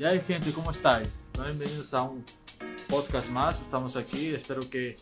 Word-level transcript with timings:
Y 0.00 0.04
hay 0.06 0.18
gente, 0.18 0.50
¿cómo 0.54 0.70
estáis? 0.70 1.26
Bienvenidos 1.34 1.92
a 1.92 2.04
un 2.04 2.24
podcast 2.88 3.28
más. 3.28 3.60
Estamos 3.60 3.96
aquí. 3.96 4.28
Espero 4.28 4.62
que 4.70 4.92
eh, 4.92 4.96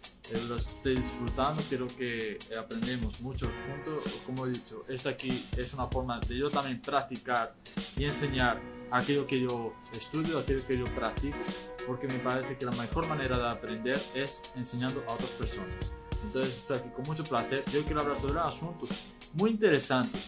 lo 0.48 0.56
estéis 0.56 1.04
disfrutando. 1.04 1.62
Quiero 1.68 1.86
que 1.86 2.32
eh, 2.50 2.98
mucho 3.20 3.48
juntos. 3.68 4.12
Como 4.26 4.44
he 4.44 4.50
dicho, 4.50 4.84
esta 4.88 5.10
aquí 5.10 5.46
es 5.56 5.72
una 5.72 5.86
forma 5.86 6.18
de 6.18 6.36
yo 6.36 6.50
también 6.50 6.82
practicar 6.82 7.54
y 7.96 8.06
enseñar 8.06 8.60
aquello 8.90 9.24
que 9.24 9.40
yo 9.40 9.72
estudio, 9.92 10.40
aquello 10.40 10.66
que 10.66 10.76
yo 10.76 10.92
practico, 10.96 11.38
porque 11.86 12.08
me 12.08 12.18
parece 12.18 12.58
que 12.58 12.64
la 12.64 12.72
mejor 12.72 13.06
manera 13.06 13.38
de 13.38 13.48
aprender 13.50 14.02
es 14.16 14.50
enseñando 14.56 15.04
a 15.06 15.12
otras 15.12 15.30
personas. 15.30 15.92
Entonces 16.24 16.56
estoy 16.56 16.78
aquí 16.78 16.88
con 16.88 17.04
mucho 17.04 17.22
placer. 17.22 17.62
Yo 17.72 17.84
quiero 17.84 18.00
hablar 18.00 18.18
sobre 18.18 18.32
un 18.32 18.38
asunto 18.40 18.88
muy 19.34 19.50
interesante, 19.50 20.18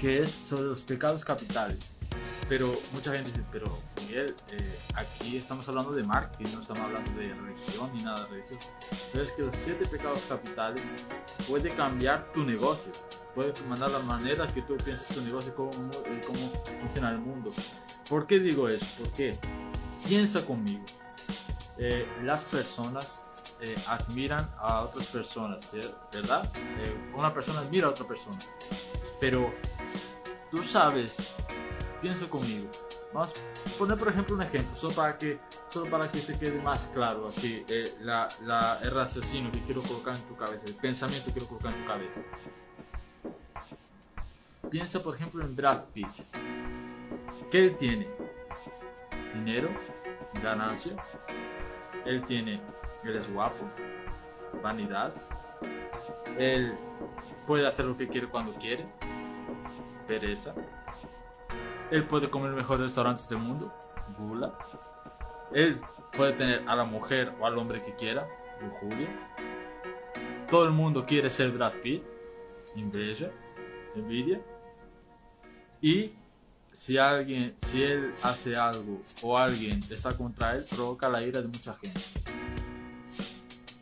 que 0.00 0.18
es 0.18 0.28
sobre 0.42 0.64
los 0.64 0.82
pecados 0.82 1.24
capitales. 1.24 1.95
Pero 2.48 2.72
mucha 2.92 3.12
gente 3.12 3.32
dice, 3.32 3.44
pero 3.50 3.66
Miguel, 4.00 4.34
eh, 4.52 4.78
aquí 4.94 5.36
estamos 5.36 5.68
hablando 5.68 5.90
de 5.90 6.04
marketing, 6.04 6.52
no 6.52 6.60
estamos 6.60 6.86
hablando 6.86 7.10
de 7.18 7.34
religión 7.34 7.90
ni 7.92 8.04
nada 8.04 8.24
religioso. 8.26 8.70
Pero 9.12 9.24
es 9.24 9.32
que 9.32 9.42
los 9.42 9.56
siete 9.56 9.84
pecados 9.86 10.26
capitales 10.28 10.94
puede 11.48 11.70
cambiar 11.70 12.32
tu 12.32 12.44
negocio, 12.44 12.92
puede 13.34 13.52
mandar 13.68 13.90
la 13.90 13.98
manera 14.00 14.46
que 14.52 14.62
tú 14.62 14.76
piensas 14.76 15.08
tu 15.08 15.22
negocio, 15.22 15.56
cómo, 15.56 15.72
eh, 15.72 16.20
cómo 16.24 16.52
funciona 16.78 17.10
el 17.10 17.18
mundo. 17.18 17.52
¿Por 18.08 18.28
qué 18.28 18.38
digo 18.38 18.68
eso? 18.68 18.86
Porque 19.00 19.36
piensa 20.06 20.46
conmigo. 20.46 20.84
Eh, 21.78 22.06
las 22.22 22.44
personas 22.44 23.22
admiran 23.88 24.48
a 24.58 24.82
otras 24.82 25.06
personas, 25.06 25.72
¿verdad? 26.12 26.46
una 27.14 27.32
persona 27.32 27.60
admira 27.60 27.86
a 27.86 27.90
otra 27.90 28.06
persona. 28.06 28.38
Pero 29.18 29.50
tú 30.50 30.62
sabes 30.62 31.32
piensa 32.00 32.28
conmigo. 32.28 32.68
Vamos 33.12 33.32
a 33.34 33.78
poner 33.78 33.98
por 33.98 34.08
ejemplo 34.08 34.34
un 34.34 34.42
ejemplo, 34.42 34.74
solo 34.74 34.94
para 34.94 35.16
que, 35.16 35.38
solo 35.70 35.90
para 35.90 36.10
que 36.10 36.18
se 36.18 36.38
quede 36.38 36.60
más 36.60 36.88
claro 36.88 37.28
así 37.28 37.64
eh, 37.68 37.84
la, 38.02 38.28
la, 38.44 38.78
el 38.82 38.90
raciocinio 38.90 39.50
que 39.50 39.60
quiero 39.60 39.82
colocar 39.82 40.16
en 40.16 40.22
tu 40.22 40.36
cabeza, 40.36 40.62
el 40.66 40.74
pensamiento 40.74 41.26
que 41.26 41.32
quiero 41.32 41.48
colocar 41.48 41.72
en 41.72 41.82
tu 41.82 41.86
cabeza. 41.86 42.20
Piensa 44.70 45.02
por 45.02 45.14
ejemplo 45.14 45.42
en 45.44 45.54
Brad 45.54 45.84
Pitt. 45.94 46.08
¿Qué 47.50 47.64
él 47.64 47.76
tiene? 47.76 48.08
Dinero, 49.34 49.70
ganancia. 50.42 50.96
Él 52.04 52.24
tiene, 52.26 52.60
él 53.04 53.16
es 53.16 53.32
guapo, 53.32 53.64
vanidad. 54.62 55.14
Él 56.36 56.76
puede 57.46 57.66
hacer 57.66 57.84
lo 57.84 57.96
que 57.96 58.08
quiere 58.08 58.26
cuando 58.26 58.52
quiere. 58.54 58.84
Pereza 60.06 60.54
él 61.90 62.06
puede 62.06 62.28
comer 62.30 62.52
mejores 62.52 62.82
restaurantes 62.82 63.28
del 63.28 63.38
mundo, 63.38 63.72
gula. 64.18 64.56
Él 65.52 65.80
puede 66.14 66.32
tener 66.32 66.68
a 66.68 66.74
la 66.74 66.84
mujer 66.84 67.32
o 67.40 67.46
al 67.46 67.56
hombre 67.58 67.82
que 67.82 67.94
quiera, 67.94 68.26
lujuria. 68.60 69.08
Todo 70.50 70.64
el 70.64 70.72
mundo 70.72 71.04
quiere 71.06 71.30
ser 71.30 71.50
Brad 71.50 71.72
Pitt, 71.82 72.02
inveja, 72.74 73.30
envidia. 73.94 74.40
Y 75.80 76.12
si 76.72 76.98
alguien, 76.98 77.54
si 77.56 77.82
él 77.82 78.12
hace 78.22 78.56
algo 78.56 79.00
o 79.22 79.38
alguien 79.38 79.80
está 79.90 80.16
contra 80.16 80.56
él, 80.56 80.64
provoca 80.68 81.08
la 81.08 81.22
ira 81.22 81.40
de 81.40 81.48
mucha 81.48 81.74
gente. 81.74 82.00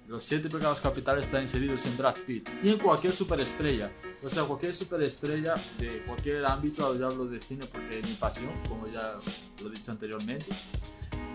Los 0.07 0.23
siete 0.23 0.51
pecados 0.51 0.81
capitales 0.83 1.27
están 1.27 1.41
inseridos 1.41 1.87
en 1.87 1.97
Brad 1.97 2.17
Pitt 2.27 2.51
y 2.63 2.69
en 2.69 2.79
cualquier 2.79 3.13
superestrella. 3.13 3.91
O 4.23 4.29
sea, 4.29 4.45
cualquier 4.45 4.75
superestrella 4.75 5.55
de 5.79 6.03
cualquier 6.07 6.45
ámbito, 6.45 6.95
yo 6.98 7.07
hablo 7.07 7.25
de 7.25 7.41
cine 7.41 7.65
porque 7.73 8.01
es 8.01 8.07
mi 8.07 8.14
pasión, 8.14 8.53
como 8.69 8.87
ya 8.87 9.14
lo 9.63 9.69
he 9.69 9.70
dicho 9.70 9.91
anteriormente. 9.91 10.45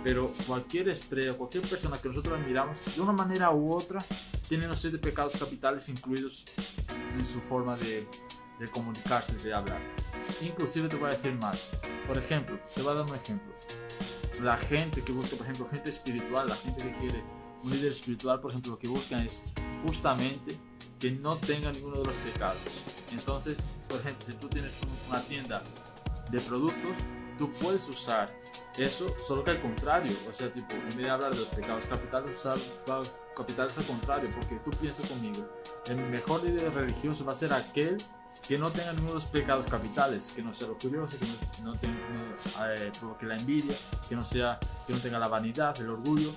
Pero 0.03 0.31
cualquier 0.46 0.90
estrella, 0.90 1.34
cualquier 1.34 1.63
persona 1.68 1.97
que 1.97 2.09
nosotros 2.09 2.40
admiramos, 2.40 2.96
de 2.96 3.02
una 3.02 3.12
manera 3.12 3.50
u 3.52 3.74
otra, 3.74 4.06
tiene 4.47 4.68
los 4.68 4.79
siete 4.79 5.00
pecados 5.00 5.35
capitales 5.35 5.90
incluidos 5.90 6.46
en 7.18 7.25
su 7.25 7.41
forma 7.41 7.75
de, 7.75 8.08
de 8.59 8.68
comunicarse, 8.69 9.35
de 9.38 9.52
hablar. 9.52 9.81
Inclusive 10.41 10.90
te 10.90 10.96
voy 10.96 11.08
a 11.08 11.16
decir 11.16 11.34
más. 11.34 11.72
Por 12.06 12.19
ejemplo, 12.19 12.59
te 12.74 12.84
voy 12.84 12.91
a 12.91 12.96
dar 12.97 13.06
un 13.06 13.16
ejemplo. 13.16 13.52
La 14.44 14.58
gente 14.58 15.03
que 15.03 15.12
busca, 15.12 15.35
por 15.35 15.47
ejemplo, 15.47 15.68
gente 15.68 15.90
espiritual, 15.90 16.47
la 16.47 16.56
gente 16.56 16.84
que 16.84 16.96
quiere 16.97 17.24
un 17.64 17.72
líder 17.72 17.92
espiritual, 17.92 18.40
por 18.40 18.52
ejemplo, 18.52 18.72
lo 18.72 18.80
que 18.80 18.88
buscan 18.88 19.22
es 19.25 19.46
justamente 19.86 20.58
que 21.00 21.12
no 21.12 21.36
tenga 21.38 21.72
ninguno 21.72 22.00
de 22.00 22.06
los 22.06 22.18
pecados. 22.18 22.84
Entonces, 23.12 23.70
por 23.88 24.00
ejemplo, 24.00 24.25
si 24.28 24.34
tú 24.34 24.50
tienes 24.50 24.80
una 25.08 25.22
tienda 25.22 25.64
de 26.31 26.40
productos, 26.42 26.97
tú 27.38 27.52
puedes 27.53 27.88
usar 27.88 28.30
eso, 28.78 29.14
solo 29.25 29.44
que 29.44 29.52
al 29.52 29.62
contrario, 29.62 30.12
o 30.30 30.34
sea, 30.34 30.52
tipo, 30.52 30.74
en 30.74 30.86
vez 30.90 30.97
de 30.97 31.09
hablar 31.09 31.31
de 31.31 31.40
los 31.40 31.50
pecados 31.50 31.86
capitales, 31.86 32.38
usar 32.38 32.58
capitales 33.36 33.78
al 33.78 33.86
contrario, 33.86 34.30
porque 34.36 34.56
tú 34.58 34.72
piensas 34.72 35.09
conmigo, 35.09 35.47
el 35.88 35.97
mejor 35.97 36.44
líder 36.44 36.74
religioso 36.74 37.24
va 37.24 37.31
a 37.31 37.36
ser 37.36 37.53
aquel 37.53 37.97
que 38.47 38.57
no 38.57 38.72
tenga 38.72 38.91
ninguno 38.94 39.09
de 39.09 39.16
los 39.16 39.25
pecados 39.25 39.67
capitales, 39.67 40.34
que 40.35 40.41
no 40.41 40.53
sea 40.53 40.67
lo 40.67 40.78
curioso, 40.78 41.17
que 41.19 41.62
no, 41.62 41.75
tenga, 41.75 42.75
eh, 42.75 42.91
provoque 43.00 43.25
la 43.28 43.35
envidia, 43.35 43.75
que 44.07 44.16
no, 44.16 44.25
sea, 44.25 44.59
que 44.88 44.94
no 44.94 45.00
tenga 45.00 45.19
la 45.19 45.28
vanidad, 45.28 45.79
el 45.79 45.90
orgullo, 45.90 46.31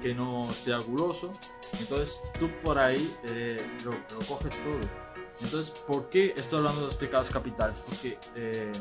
que 0.00 0.14
no 0.14 0.48
sea 0.52 0.78
guloso. 0.78 1.32
Entonces 1.80 2.20
tú 2.38 2.48
por 2.62 2.78
ahí 2.78 3.12
eh, 3.24 3.76
lo, 3.84 3.92
coges 4.26 4.62
todo. 4.62 5.08
Entonces, 5.40 5.72
¿por 5.86 6.08
qué 6.10 6.34
estoy 6.36 6.58
hablando 6.58 6.80
de 6.80 6.86
los 6.86 6.96
pecados 6.96 7.30
capitales? 7.30 7.82
Porque 7.86 8.18
eh, 8.36 8.72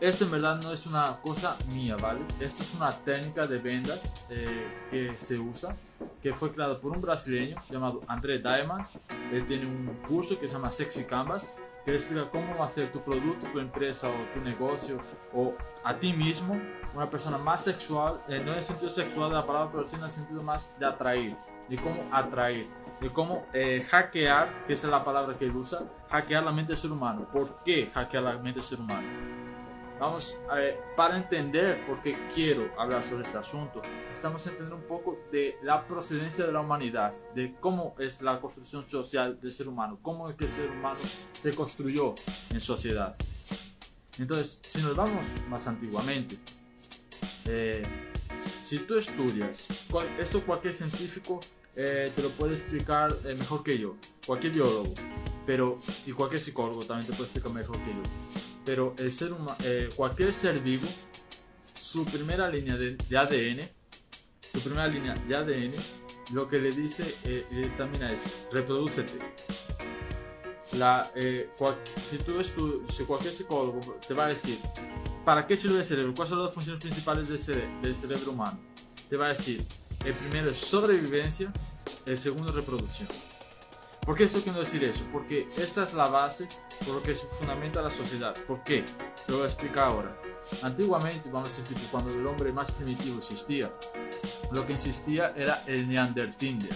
esto 0.00 0.24
en 0.24 0.30
verdad 0.32 0.60
no 0.62 0.72
es 0.72 0.86
una 0.86 1.18
cosa 1.20 1.56
mía, 1.72 1.96
¿vale? 1.96 2.20
Esto 2.40 2.62
es 2.62 2.74
una 2.74 2.90
técnica 2.90 3.46
de 3.46 3.58
vendas 3.58 4.12
que 4.90 5.14
se 5.16 5.38
usa 5.38 5.76
que 6.20 6.32
fue 6.34 6.52
creado 6.52 6.80
por 6.80 6.92
un 6.92 7.00
brasileño 7.00 7.56
llamado 7.70 8.00
André 8.06 8.38
Diamond. 8.38 8.84
Él 9.32 9.46
tiene 9.46 9.66
un 9.66 9.86
curso 10.06 10.38
que 10.38 10.46
se 10.46 10.54
llama 10.54 10.70
Sexy 10.70 11.04
Canvas, 11.04 11.56
que 11.84 11.92
explica 11.92 12.30
cómo 12.30 12.62
hacer 12.62 12.90
tu 12.90 13.00
producto, 13.00 13.46
tu 13.52 13.58
empresa 13.58 14.08
o 14.08 14.34
tu 14.34 14.40
negocio 14.40 14.98
o 15.32 15.54
a 15.84 15.98
ti 15.98 16.12
mismo 16.12 16.60
una 16.94 17.08
persona 17.08 17.38
más 17.38 17.64
sexual, 17.64 18.22
eh, 18.28 18.40
no 18.44 18.52
en 18.52 18.58
el 18.58 18.62
sentido 18.62 18.90
sexual 18.90 19.30
de 19.30 19.36
la 19.36 19.46
palabra, 19.46 19.70
pero 19.70 19.84
sí 19.84 19.96
en 19.96 20.02
el 20.02 20.10
sentido 20.10 20.42
más 20.42 20.78
de 20.78 20.86
atraer, 20.86 21.36
de 21.68 21.76
cómo 21.76 22.06
atraer, 22.12 22.66
de 23.00 23.10
cómo 23.10 23.46
eh, 23.52 23.82
hackear, 23.88 24.64
que 24.66 24.74
es 24.74 24.84
la 24.84 25.02
palabra 25.02 25.36
que 25.36 25.46
él 25.46 25.56
usa, 25.56 25.82
hackear 26.10 26.42
la 26.44 26.52
mente 26.52 26.72
del 26.72 26.76
ser 26.76 26.92
humano. 26.92 27.26
¿Por 27.32 27.62
qué 27.64 27.90
hackear 27.92 28.22
la 28.22 28.32
mente 28.34 28.60
del 28.60 28.62
ser 28.62 28.80
humano? 28.80 29.41
Vamos, 30.02 30.36
ver, 30.52 30.80
para 30.96 31.16
entender 31.16 31.84
por 31.84 32.00
qué 32.00 32.16
quiero 32.34 32.68
hablar 32.76 33.04
sobre 33.04 33.22
este 33.22 33.38
asunto, 33.38 33.82
estamos 34.10 34.44
entendiendo 34.48 34.74
un 34.74 34.88
poco 34.88 35.16
de 35.30 35.56
la 35.62 35.86
procedencia 35.86 36.44
de 36.44 36.50
la 36.50 36.58
humanidad, 36.58 37.14
de 37.36 37.54
cómo 37.60 37.94
es 38.00 38.20
la 38.20 38.40
construcción 38.40 38.84
social 38.84 39.38
del 39.38 39.52
ser 39.52 39.68
humano, 39.68 40.00
cómo 40.02 40.28
es 40.28 40.34
que 40.34 40.42
el 40.46 40.50
ser 40.50 40.70
humano 40.72 40.98
se 41.34 41.54
construyó 41.54 42.16
en 42.50 42.60
sociedad. 42.60 43.14
Entonces, 44.18 44.60
si 44.66 44.82
nos 44.82 44.96
vamos 44.96 45.36
más 45.48 45.68
antiguamente, 45.68 46.36
eh, 47.44 47.86
si 48.60 48.80
tú 48.80 48.98
estudias, 48.98 49.68
esto 50.18 50.44
cualquier 50.44 50.74
científico 50.74 51.38
eh, 51.76 52.10
te 52.12 52.22
lo 52.22 52.30
puede 52.30 52.54
explicar 52.54 53.16
eh, 53.24 53.36
mejor 53.38 53.62
que 53.62 53.78
yo, 53.78 53.94
cualquier 54.26 54.52
biólogo, 54.52 54.94
pero 55.46 55.78
y 56.06 56.10
cualquier 56.10 56.40
psicólogo 56.40 56.84
también 56.84 57.08
te 57.08 57.12
puede 57.16 57.30
explicar 57.30 57.52
mejor 57.52 57.80
que 57.82 57.90
yo 57.90 58.51
pero 58.64 58.94
el 58.98 59.10
ser 59.10 59.32
humano, 59.32 59.56
eh, 59.64 59.88
cualquier 59.96 60.32
ser 60.32 60.60
vivo, 60.60 60.86
su 61.74 62.04
primera 62.04 62.48
línea 62.48 62.76
de, 62.76 62.96
ADN, 63.16 63.60
su 64.52 64.60
primera 64.60 64.86
línea 64.86 65.14
de 65.14 65.36
ADN, 65.36 65.72
lo 66.32 66.48
que 66.48 66.60
le 66.60 66.70
dice 66.72 67.04
eh, 67.24 67.72
también 67.76 68.04
es 68.04 68.46
reproducete. 68.52 69.18
La, 70.74 71.02
eh, 71.16 71.50
si 72.02 72.18
tú 72.18 72.42
si 72.88 73.04
cualquier 73.04 73.32
psicólogo 73.32 73.98
te 74.06 74.14
va 74.14 74.26
a 74.26 74.28
decir, 74.28 74.58
¿para 75.24 75.46
qué 75.46 75.56
sirve 75.56 75.78
el 75.78 75.84
cerebro? 75.84 76.14
¿Cuáles 76.14 76.30
son 76.30 76.42
las 76.42 76.54
funciones 76.54 76.80
principales 76.80 77.28
del, 77.28 77.82
del 77.82 77.96
cerebro 77.96 78.32
humano? 78.32 78.58
Te 79.10 79.16
va 79.16 79.26
a 79.26 79.30
decir, 79.30 79.62
el 80.04 80.14
primero 80.14 80.50
es 80.50 80.58
sobrevivencia, 80.58 81.52
el 82.06 82.16
segundo 82.16 82.52
reproducción. 82.52 83.08
¿Por 84.04 84.16
qué 84.16 84.24
estoy 84.24 84.40
queriendo 84.40 84.60
decir 84.60 84.82
eso? 84.82 85.04
Porque 85.12 85.46
esta 85.56 85.84
es 85.84 85.94
la 85.94 86.06
base 86.08 86.48
por 86.84 86.96
lo 86.96 87.02
que 87.04 87.14
se 87.14 87.24
fundamenta 87.24 87.80
la 87.80 87.90
sociedad. 87.90 88.34
¿Por 88.48 88.64
qué? 88.64 88.84
Lo 89.28 89.36
voy 89.36 89.44
a 89.44 89.46
explicar 89.46 89.84
ahora. 89.84 90.20
Antiguamente, 90.62 91.30
vamos 91.30 91.56
a 91.56 91.62
decir, 91.62 91.76
cuando 91.88 92.12
el 92.12 92.26
hombre 92.26 92.52
más 92.52 92.72
primitivo 92.72 93.18
existía, 93.18 93.72
lo 94.50 94.66
que 94.66 94.72
existía 94.72 95.32
era 95.36 95.62
el 95.68 95.88
Neandertinder. 95.88 96.74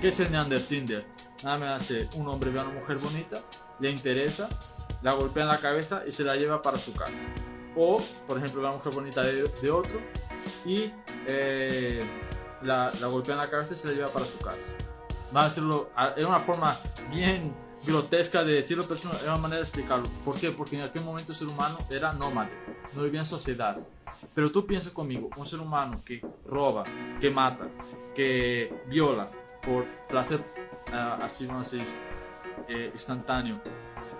¿Qué 0.00 0.08
es 0.08 0.20
el 0.20 0.32
Neandertinder? 0.32 1.04
Nada 1.42 1.58
más 1.58 1.72
hace 1.72 2.08
un 2.14 2.28
hombre 2.28 2.50
ve 2.50 2.60
a 2.60 2.62
una 2.62 2.72
mujer 2.72 2.96
bonita, 2.96 3.42
le 3.78 3.90
interesa, 3.90 4.48
la 5.02 5.12
golpea 5.12 5.42
en 5.42 5.50
la 5.50 5.58
cabeza 5.58 6.02
y 6.06 6.12
se 6.12 6.24
la 6.24 6.34
lleva 6.34 6.62
para 6.62 6.78
su 6.78 6.94
casa. 6.94 7.24
O, 7.76 8.02
por 8.26 8.38
ejemplo, 8.38 8.62
ve 8.62 8.68
a 8.68 8.70
una 8.70 8.78
mujer 8.78 8.94
bonita 8.94 9.22
de, 9.22 9.70
otro 9.70 10.00
y 10.64 10.90
eh, 11.26 12.02
la, 12.62 12.90
la 13.00 13.06
golpea 13.08 13.34
en 13.34 13.40
la 13.42 13.50
cabeza 13.50 13.74
y 13.74 13.76
se 13.76 13.88
la 13.88 13.94
lleva 13.94 14.08
para 14.08 14.24
su 14.24 14.38
casa 14.38 14.70
a 15.42 15.44
decirlo, 15.44 15.90
es 16.16 16.26
una 16.26 16.40
forma 16.40 16.76
bien 17.10 17.54
grotesca 17.86 18.44
de 18.44 18.54
decirlo, 18.54 18.84
pero 18.84 18.94
es 18.94 19.04
una 19.04 19.36
manera 19.36 19.56
de 19.56 19.62
explicarlo. 19.62 20.08
¿Por 20.24 20.38
qué? 20.38 20.50
Porque 20.50 20.76
en 20.76 20.82
aquel 20.82 21.04
momento 21.04 21.32
el 21.32 21.38
ser 21.38 21.48
humano 21.48 21.78
era 21.90 22.12
nómade, 22.12 22.52
no 22.94 23.02
vivía 23.02 23.20
en 23.20 23.26
sociedad. 23.26 23.76
Pero 24.34 24.50
tú 24.50 24.66
piensas 24.66 24.92
conmigo, 24.92 25.30
un 25.36 25.46
ser 25.46 25.60
humano 25.60 26.02
que 26.04 26.24
roba, 26.46 26.84
que 27.20 27.30
mata, 27.30 27.68
que 28.14 28.82
viola 28.88 29.30
por 29.62 29.86
placer, 30.08 30.40
uh, 30.92 31.22
así 31.22 31.46
vamos 31.46 31.72
a 31.72 31.76
decir, 31.76 31.98
eh, 32.68 32.90
instantáneo, 32.92 33.60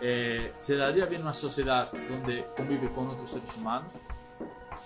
eh, 0.00 0.52
¿se 0.56 0.76
daría 0.76 1.06
bien 1.06 1.22
una 1.22 1.32
sociedad 1.32 1.88
donde 2.08 2.46
convive 2.56 2.92
con 2.92 3.08
otros 3.08 3.30
seres 3.30 3.56
humanos? 3.56 3.94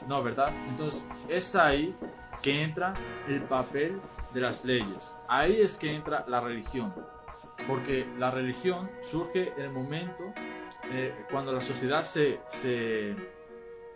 No, 0.07 0.23
¿verdad? 0.23 0.53
Entonces 0.69 1.07
es 1.29 1.57
ahí 1.57 1.95
que 2.41 2.63
entra 2.63 2.95
el 3.27 3.43
papel 3.43 4.01
de 4.33 4.41
las 4.41 4.65
leyes. 4.65 5.15
Ahí 5.29 5.61
es 5.61 5.77
que 5.77 5.95
entra 5.95 6.25
la 6.29 6.41
religión. 6.41 6.95
Porque 7.67 8.07
la 8.19 8.31
religión 8.31 8.91
surge 9.03 9.53
en 9.57 9.65
el 9.65 9.73
momento 9.73 10.33
eh, 10.91 11.27
cuando 11.31 11.53
la 11.53 11.61
sociedad 11.61 12.03
se, 12.03 12.41
se, 12.49 13.15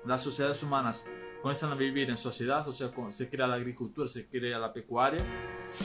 las 0.05 0.23
sociedades 0.23 0.63
humanas 0.63 1.07
comienzan 1.41 1.73
a 1.73 1.75
vivir 1.75 2.11
en 2.11 2.17
sociedad, 2.17 2.67
o 2.67 2.73
sea, 2.73 2.91
se 3.09 3.29
crea 3.29 3.47
la 3.47 3.57
agricultura, 3.57 4.09
se 4.09 4.27
crea 4.27 4.59
la 4.59 4.73
pecuaria, 4.73 5.25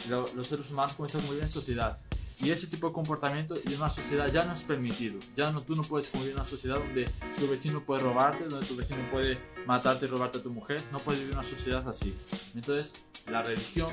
los 0.10 0.48
seres 0.48 0.72
humanos 0.72 0.94
comienzan 0.94 1.22
a 1.22 1.26
vivir 1.26 1.44
en 1.44 1.50
sociedad. 1.50 1.98
Y 2.40 2.52
ese 2.52 2.68
tipo 2.68 2.88
de 2.88 2.94
comportamiento 2.94 3.56
en 3.66 3.76
una 3.78 3.90
sociedad 3.90 4.28
ya 4.28 4.46
no 4.46 4.54
es 4.54 4.64
permitido. 4.64 5.20
Ya 5.36 5.52
no, 5.52 5.64
tú 5.64 5.76
no 5.76 5.82
puedes 5.82 6.10
convivir 6.10 6.34
en 6.34 6.38
una 6.38 6.46
sociedad 6.46 6.78
donde 6.78 7.10
tu 7.40 7.48
vecino 7.48 7.84
puede 7.84 8.04
robarte, 8.04 8.46
donde 8.46 8.68
tu 8.68 8.76
vecino 8.76 9.00
puede 9.10 9.40
matarte 9.68 10.06
y 10.06 10.10
robarte 10.10 10.40
a 10.40 10.44
tu 10.44 10.50
mujer. 10.50 10.82
No 10.92 11.00
puedes 11.00 11.20
vivir 11.20 11.36
una 11.36 11.44
sociedad 11.44 11.88
así. 11.88 12.16
Entonces, 12.56 13.06
la 13.28 13.44
religión 13.44 13.90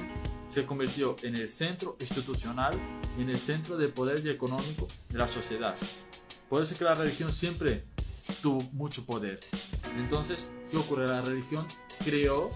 se 0.46 0.64
convirtió 0.64 1.16
en 1.22 1.36
el 1.36 1.50
centro 1.50 1.96
institucional 2.00 2.80
y 3.18 3.22
en 3.22 3.30
el 3.30 3.38
centro 3.38 3.76
de 3.76 3.88
poder 3.88 4.24
y 4.24 4.30
económico 4.30 4.86
de 5.10 5.18
la 5.18 5.28
sociedad. 5.28 5.76
Por 6.48 6.62
eso 6.62 6.72
es 6.72 6.78
que 6.78 6.84
la 6.84 6.94
religión 6.94 7.32
siempre 7.32 7.84
tuvo 8.40 8.62
mucho 8.72 9.04
poder. 9.04 9.40
Entonces, 9.98 10.50
¿qué 10.70 10.76
ocurre? 10.76 11.08
La 11.08 11.22
religión 11.22 11.66
creó 12.04 12.50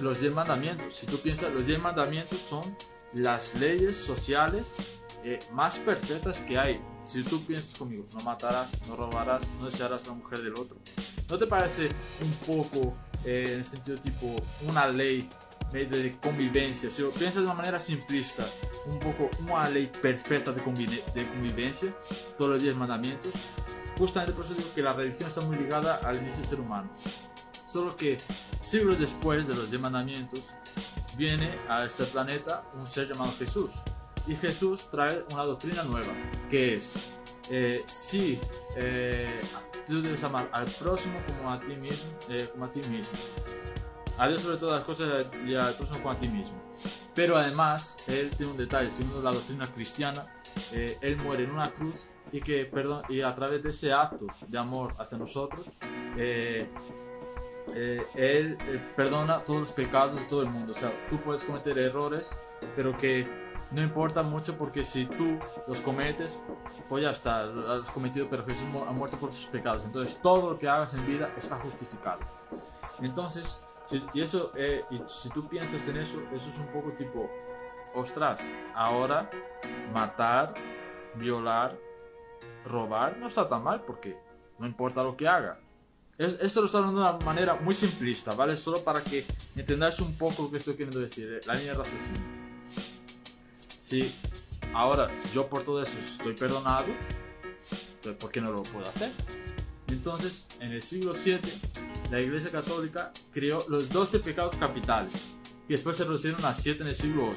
los 0.00 0.20
10 0.20 0.34
mandamientos. 0.34 0.96
Si 0.96 1.06
tú 1.06 1.18
piensas, 1.18 1.52
los 1.52 1.66
10 1.66 1.80
mandamientos 1.80 2.38
son 2.38 2.76
las 3.12 3.54
leyes 3.60 3.96
sociales 3.96 4.74
eh, 5.24 5.38
más 5.52 5.78
perfectas 5.78 6.40
que 6.40 6.58
hay. 6.58 6.80
Si 7.02 7.22
tú 7.22 7.42
piensas 7.44 7.78
conmigo, 7.78 8.04
no 8.12 8.20
matarás, 8.20 8.70
no 8.86 8.94
robarás, 8.94 9.48
no 9.58 9.66
desearás 9.66 10.04
a 10.04 10.08
la 10.08 10.14
mujer 10.16 10.40
del 10.42 10.52
otro. 10.52 10.76
¿No 11.30 11.38
te 11.38 11.46
parece 11.46 11.88
un 12.20 12.32
poco, 12.54 12.94
eh, 13.24 13.46
en 13.52 13.58
el 13.58 13.64
sentido 13.64 13.96
tipo, 13.96 14.26
una 14.68 14.86
ley 14.86 15.28
de 15.72 16.16
convivencia? 16.22 16.90
Si 16.90 17.00
lo 17.00 17.10
piensas 17.10 17.36
de 17.36 17.44
una 17.44 17.54
manera 17.54 17.80
simplista, 17.80 18.44
un 18.86 19.00
poco 19.00 19.30
una 19.40 19.68
ley 19.70 19.90
perfecta 20.02 20.52
de, 20.52 20.60
de 20.60 21.28
convivencia, 21.28 21.94
todos 22.36 22.50
los 22.52 22.62
10 22.62 22.76
mandamientos. 22.76 23.32
Justamente 23.96 24.34
por 24.34 24.44
eso 24.44 24.54
digo 24.54 24.68
que 24.74 24.82
la 24.82 24.92
religión 24.92 25.28
está 25.28 25.40
muy 25.42 25.56
ligada 25.56 25.96
al 26.04 26.16
inicio 26.16 26.40
del 26.40 26.48
ser 26.50 26.60
humano. 26.60 26.90
Solo 27.66 27.96
que 27.96 28.18
siglos 28.62 28.98
después 28.98 29.48
de 29.48 29.54
los 29.54 29.70
10 29.70 29.80
mandamientos, 29.80 30.50
viene 31.16 31.58
a 31.68 31.84
este 31.84 32.04
planeta 32.04 32.64
un 32.74 32.86
ser 32.86 33.08
llamado 33.08 33.32
Jesús. 33.38 33.82
Y 34.26 34.36
Jesús 34.36 34.88
trae 34.90 35.24
una 35.32 35.42
doctrina 35.42 35.82
nueva, 35.84 36.12
que 36.48 36.76
es, 36.76 37.12
eh, 37.50 37.82
si 37.86 38.38
eh, 38.76 39.38
tú 39.86 40.00
debes 40.00 40.24
amar 40.24 40.48
al 40.52 40.66
próximo 40.66 41.18
como 41.26 41.52
a 41.52 41.60
ti 41.60 41.76
mismo, 41.76 42.10
eh, 42.30 42.48
como 42.52 42.64
a 42.64 42.70
ti 42.70 42.80
mismo. 42.88 43.18
A 44.16 44.28
Dios 44.28 44.42
sobre 44.42 44.56
todas 44.56 44.78
las 44.78 44.86
cosas 44.86 45.28
y 45.46 45.54
al 45.54 45.74
próximo 45.74 45.98
como 45.98 46.10
a 46.12 46.18
ti 46.18 46.28
mismo. 46.28 46.56
Pero 47.14 47.36
además, 47.36 47.98
él 48.06 48.30
tiene 48.36 48.52
un 48.52 48.58
detalle, 48.58 48.88
según 48.88 49.22
la 49.22 49.32
doctrina 49.32 49.66
cristiana, 49.66 50.26
él 50.72 51.16
muere 51.16 51.44
en 51.44 51.50
una 51.50 51.72
cruz 51.72 52.06
y 52.32 52.40
que, 52.40 52.64
perdón, 52.64 53.02
y 53.08 53.22
a 53.22 53.34
través 53.34 53.62
de 53.62 53.70
ese 53.70 53.92
acto 53.92 54.26
de 54.46 54.58
amor 54.58 54.94
hacia 54.98 55.18
nosotros, 55.18 55.78
eh, 57.72 58.06
él 58.14 58.56
eh, 58.60 58.92
perdona 58.94 59.44
todos 59.44 59.60
los 59.60 59.72
pecados 59.72 60.16
de 60.16 60.24
todo 60.26 60.42
el 60.42 60.48
mundo. 60.48 60.72
O 60.72 60.74
sea, 60.74 60.92
tú 61.08 61.20
puedes 61.20 61.44
cometer 61.44 61.78
errores, 61.78 62.38
pero 62.76 62.96
que 62.96 63.26
no 63.74 63.82
importa 63.82 64.22
mucho 64.22 64.56
porque 64.56 64.84
si 64.84 65.06
tú 65.06 65.38
los 65.66 65.80
cometes, 65.80 66.40
pues 66.88 67.02
ya 67.02 67.10
está, 67.10 67.44
has 67.74 67.90
cometido, 67.90 68.28
pero 68.28 68.44
Jesús 68.44 68.66
ha 68.86 68.92
muerto 68.92 69.18
por 69.18 69.30
tus 69.30 69.46
pecados. 69.46 69.84
Entonces, 69.84 70.20
todo 70.22 70.50
lo 70.50 70.58
que 70.58 70.68
hagas 70.68 70.94
en 70.94 71.06
vida 71.06 71.30
está 71.36 71.56
justificado. 71.56 72.20
Entonces, 73.00 73.60
si, 73.84 74.04
y 74.14 74.22
eso, 74.22 74.52
eh, 74.56 74.84
si 75.06 75.28
tú 75.30 75.48
piensas 75.48 75.86
en 75.88 75.98
eso, 75.98 76.22
eso 76.32 76.48
es 76.48 76.58
un 76.58 76.68
poco 76.68 76.92
tipo, 76.92 77.28
ostras, 77.94 78.40
ahora 78.74 79.30
matar, 79.92 80.54
violar, 81.16 81.76
robar 82.64 83.18
no 83.18 83.26
está 83.26 83.48
tan 83.48 83.62
mal 83.62 83.82
porque 83.82 84.16
no 84.58 84.66
importa 84.66 85.02
lo 85.02 85.16
que 85.16 85.28
haga 85.28 85.58
esto 86.18 86.60
lo 86.60 86.66
estoy 86.66 86.78
hablando 86.78 87.00
de 87.00 87.08
una 87.08 87.24
manera 87.24 87.54
muy 87.56 87.74
simplista, 87.74 88.34
¿vale? 88.34 88.56
Solo 88.56 88.82
para 88.84 89.00
que 89.02 89.24
entendáis 89.56 89.98
un 90.00 90.16
poco 90.16 90.44
lo 90.44 90.50
que 90.50 90.58
estoy 90.58 90.74
queriendo 90.74 91.00
decir, 91.00 91.28
eh, 91.32 91.40
la 91.46 91.54
línea 91.54 91.72
de 91.72 91.78
raciocinio. 91.78 92.43
Si 93.84 94.10
ahora 94.72 95.10
yo 95.34 95.46
por 95.46 95.62
todo 95.62 95.82
eso 95.82 95.98
estoy 95.98 96.32
perdonado, 96.32 96.86
pues 98.02 98.16
¿por 98.16 98.30
qué 98.30 98.40
no 98.40 98.50
lo 98.50 98.62
puedo 98.62 98.88
hacer? 98.88 99.10
Entonces, 99.88 100.46
en 100.60 100.72
el 100.72 100.80
siglo 100.80 101.12
VII, 101.12 101.38
la 102.10 102.18
Iglesia 102.18 102.50
Católica 102.50 103.12
creó 103.30 103.62
los 103.68 103.90
12 103.90 104.20
pecados 104.20 104.56
capitales, 104.56 105.32
y 105.68 105.74
después 105.74 105.98
se 105.98 106.04
reducieron 106.04 106.42
a 106.46 106.54
7 106.54 106.80
en 106.80 106.88
el 106.88 106.94
siglo 106.94 107.36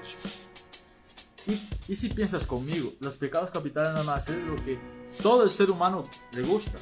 VIII. 1.48 1.58
Y, 1.88 1.92
y 1.92 1.96
si 1.98 2.08
piensas 2.12 2.48
conmigo, 2.48 2.94
los 3.02 3.18
pecados 3.18 3.52
capitales 3.52 3.94
van 4.06 4.18
a 4.18 4.22
ser 4.22 4.38
lo 4.38 4.56
que 4.64 4.80
todo 5.22 5.44
el 5.44 5.50
ser 5.50 5.70
humano 5.70 6.10
le 6.32 6.44
gusta. 6.44 6.80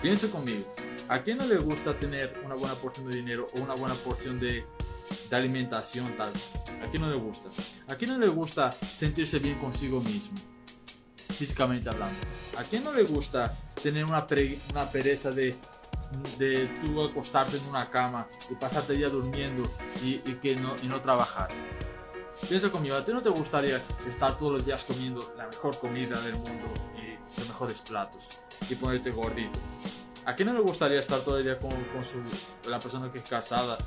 Piensa 0.00 0.30
conmigo, 0.30 0.74
¿A 1.08 1.22
quién 1.22 1.36
no 1.36 1.44
le 1.44 1.58
gusta 1.58 1.98
tener 1.98 2.40
una 2.46 2.54
buena 2.54 2.74
porción 2.76 3.10
de 3.10 3.16
dinero 3.16 3.46
o 3.54 3.60
una 3.60 3.74
buena 3.74 3.94
porción 3.94 4.40
de, 4.40 4.64
de 5.28 5.36
alimentación 5.36 6.16
tal? 6.16 6.32
¿A 6.82 6.90
quién 6.90 7.02
no 7.02 7.10
le 7.10 7.16
gusta? 7.16 7.48
¿A 7.88 7.96
quién 7.96 8.12
no 8.12 8.18
le 8.18 8.28
gusta 8.28 8.72
sentirse 8.72 9.38
bien 9.38 9.58
consigo 9.58 10.00
mismo? 10.00 10.36
Físicamente 11.28 11.88
hablando. 11.88 12.18
¿A 12.56 12.62
quién 12.62 12.82
no 12.82 12.92
le 12.92 13.02
gusta 13.04 13.54
tener 13.82 14.04
una, 14.04 14.26
una 14.70 14.88
pereza 14.88 15.30
de, 15.30 15.56
de 16.38 16.66
tú 16.66 17.02
acostarte 17.02 17.56
en 17.58 17.66
una 17.66 17.90
cama 17.90 18.26
y 18.50 18.54
pasarte 18.54 18.92
el 18.92 18.98
día 18.98 19.08
durmiendo 19.08 19.70
y, 20.02 20.20
y 20.24 20.38
que 20.40 20.56
no, 20.56 20.74
y 20.82 20.86
no 20.86 21.00
trabajar? 21.00 21.48
Piensa 22.48 22.70
conmigo, 22.70 22.96
¿a 22.96 23.04
ti 23.04 23.12
no 23.12 23.22
te 23.22 23.30
gustaría 23.30 23.80
estar 24.06 24.36
todos 24.36 24.52
los 24.52 24.66
días 24.66 24.84
comiendo 24.84 25.34
la 25.38 25.48
mejor 25.48 25.78
comida 25.78 26.20
del 26.20 26.34
mundo 26.34 26.66
y 26.96 27.38
los 27.38 27.48
mejores 27.48 27.80
platos 27.80 28.40
y 28.68 28.74
ponerte 28.74 29.10
gordito? 29.10 29.58
¿A 30.26 30.34
quién 30.34 30.48
no 30.48 30.54
le 30.54 30.60
gustaría 30.60 31.00
estar 31.00 31.20
todo 31.20 31.38
el 31.38 31.44
día 31.44 31.58
con, 31.58 31.72
con 31.84 32.04
su, 32.04 32.20
la 32.68 32.78
persona 32.78 33.10
que 33.10 33.18
es 33.18 33.24
casada 33.24 33.78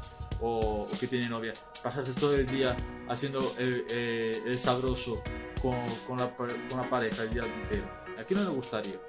o, 0.41 0.87
que 0.99 1.07
tiene 1.07 1.29
novia? 1.29 1.53
Pasarse 1.83 2.13
todo 2.13 2.35
el 2.35 2.45
día 2.45 2.75
haciendo 3.07 3.53
el, 3.57 3.85
eh, 3.89 4.41
el 4.45 4.57
sabroso 4.57 5.21
con, 5.61 5.75
con, 6.07 6.17
la, 6.17 6.35
con, 6.35 6.49
la, 6.77 6.89
pareja 6.89 7.23
el 7.23 7.33
día 7.33 7.43
entero. 7.43 7.89
¿A 8.19 8.23
quién 8.23 8.39
no 8.39 8.49
le 8.49 8.55
gustaría? 8.55 8.99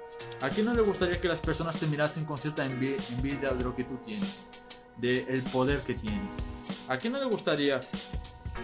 ¿A 0.41 0.49
quién 0.49 0.65
no 0.65 0.73
le 0.73 0.81
gustaría 0.81 1.19
que 1.19 1.27
las 1.27 1.41
personas 1.41 1.77
te 1.77 1.87
mirasen 1.87 2.25
con 2.25 2.37
cierta 2.37 2.65
envidia 2.65 3.51
de 3.51 3.63
lo 3.63 3.75
que 3.75 3.83
tú 3.83 3.97
tienes? 3.97 4.47
Del 4.97 5.25
el 5.27 5.41
poder 5.43 5.81
que 5.81 5.95
tienes. 5.95 6.45
¿A 6.87 6.97
quién 6.97 7.13
no 7.13 7.19
le 7.19 7.25
gustaría 7.25 7.79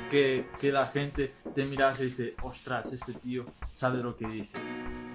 que, 0.10 0.48
que, 0.60 0.72
la 0.72 0.88
gente 0.88 1.34
te 1.54 1.66
mirase 1.66 2.04
y 2.04 2.06
dice, 2.06 2.36
ostras, 2.44 2.94
este 2.94 3.14
tío 3.14 3.46
sabe 3.72 4.00
lo 4.00 4.16
que 4.16 4.28
dice? 4.28 4.58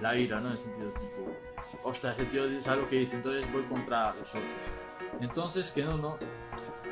La 0.01 0.15
ira, 0.15 0.39
¿no? 0.39 0.47
En 0.47 0.53
el 0.53 0.57
sentido 0.57 0.91
tipo, 0.91 1.31
ostras, 1.83 2.19
ese 2.19 2.29
tío 2.29 2.47
dice 2.47 2.69
algo 2.69 2.87
que 2.87 2.97
dice, 2.97 3.15
entonces 3.15 3.51
voy 3.51 3.63
contra 3.63 4.13
los 4.13 4.29
otros. 4.35 4.71
Entonces, 5.21 5.71
que 5.71 5.83
no, 5.83 5.97
no, 5.97 6.17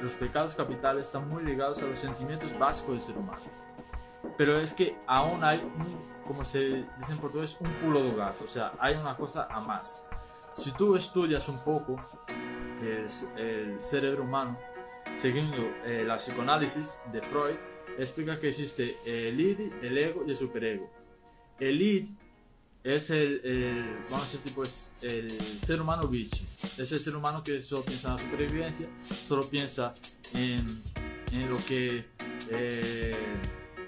los 0.02 0.14
pecados 0.16 0.56
capitales 0.56 1.08
están 1.08 1.30
muy 1.30 1.44
ligados 1.44 1.82
a 1.84 1.88
los 1.88 2.00
sentimientos 2.00 2.58
básicos 2.58 2.94
del 2.94 3.02
ser 3.02 3.18
humano. 3.18 3.42
Pero 4.38 4.58
es 4.58 4.74
que 4.74 4.98
aún 5.08 5.44
hay, 5.44 5.64
como 6.26 6.44
se 6.44 6.86
dice 6.98 7.12
en 7.12 7.20
portugués, 7.20 7.58
un 7.60 7.72
pulo 7.74 8.04
de 8.04 8.16
gato, 8.16 8.44
o 8.44 8.48
sea, 8.48 8.74
hay 8.80 8.96
una 8.96 9.16
cosa 9.16 9.48
a 9.50 9.60
más. 9.60 10.08
Si 10.54 10.72
tú 10.74 10.96
estudias 10.96 11.48
un 11.48 11.60
poco 11.60 12.04
el, 12.82 13.80
cerebro 13.80 14.24
humano, 14.24 14.58
siguiendo 15.16 15.58
eh, 15.86 16.04
la 16.06 16.18
psicoanálisis 16.18 17.00
de 17.12 17.22
Freud, 17.22 17.56
explica 17.98 18.40
que 18.40 18.50
existe 18.50 18.98
el 19.06 19.40
id, 19.40 19.60
el 19.82 19.98
ego 19.98 20.24
y 20.26 20.32
el 20.32 20.36
superego. 20.36 20.90
El 21.60 21.82
id 21.82 22.10
es 22.84 23.10
el, 23.12 24.04
vamos 24.10 24.28
a 24.28 24.32
decir, 24.32 24.40
tipo, 24.42 24.64
es 24.64 24.92
el 25.02 25.30
ser 25.64 25.82
humano 25.82 26.08
bicho. 26.08 26.44
Es 26.78 26.92
el 26.92 27.00
ser 27.00 27.16
humano 27.16 27.44
que 27.44 27.62
solo 27.62 27.84
piensa 27.84 28.10
en 28.10 28.16
la 28.16 28.20
supervivencia, 28.22 28.88
solo 29.28 29.48
piensa 29.50 29.94
en, 30.34 30.82
en 31.32 31.50
lo 31.50 31.58
que, 31.66 32.06
eh, 32.50 33.16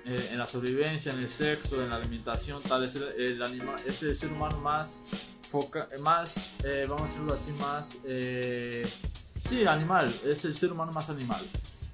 eh, 0.05 0.29
en 0.31 0.37
la 0.37 0.47
sobrevivencia, 0.47 1.13
en 1.13 1.19
el 1.19 1.29
sexo, 1.29 1.81
en 1.81 1.89
la 1.89 1.97
alimentación, 1.97 2.61
tal. 2.61 2.83
Es 2.83 2.95
el, 2.95 3.41
animal, 3.41 3.75
es 3.85 4.03
el 4.03 4.15
ser 4.15 4.31
humano 4.31 4.57
más, 4.59 5.03
foca, 5.49 5.87
más 6.01 6.51
eh, 6.63 6.85
vamos 6.87 7.03
a 7.03 7.13
decirlo 7.13 7.33
así, 7.33 7.51
más, 7.53 7.97
sí, 9.43 9.65
animal. 9.65 10.13
Es 10.25 10.45
el 10.45 10.55
ser 10.55 10.71
humano 10.71 10.91
más 10.91 11.09
animal. 11.09 11.41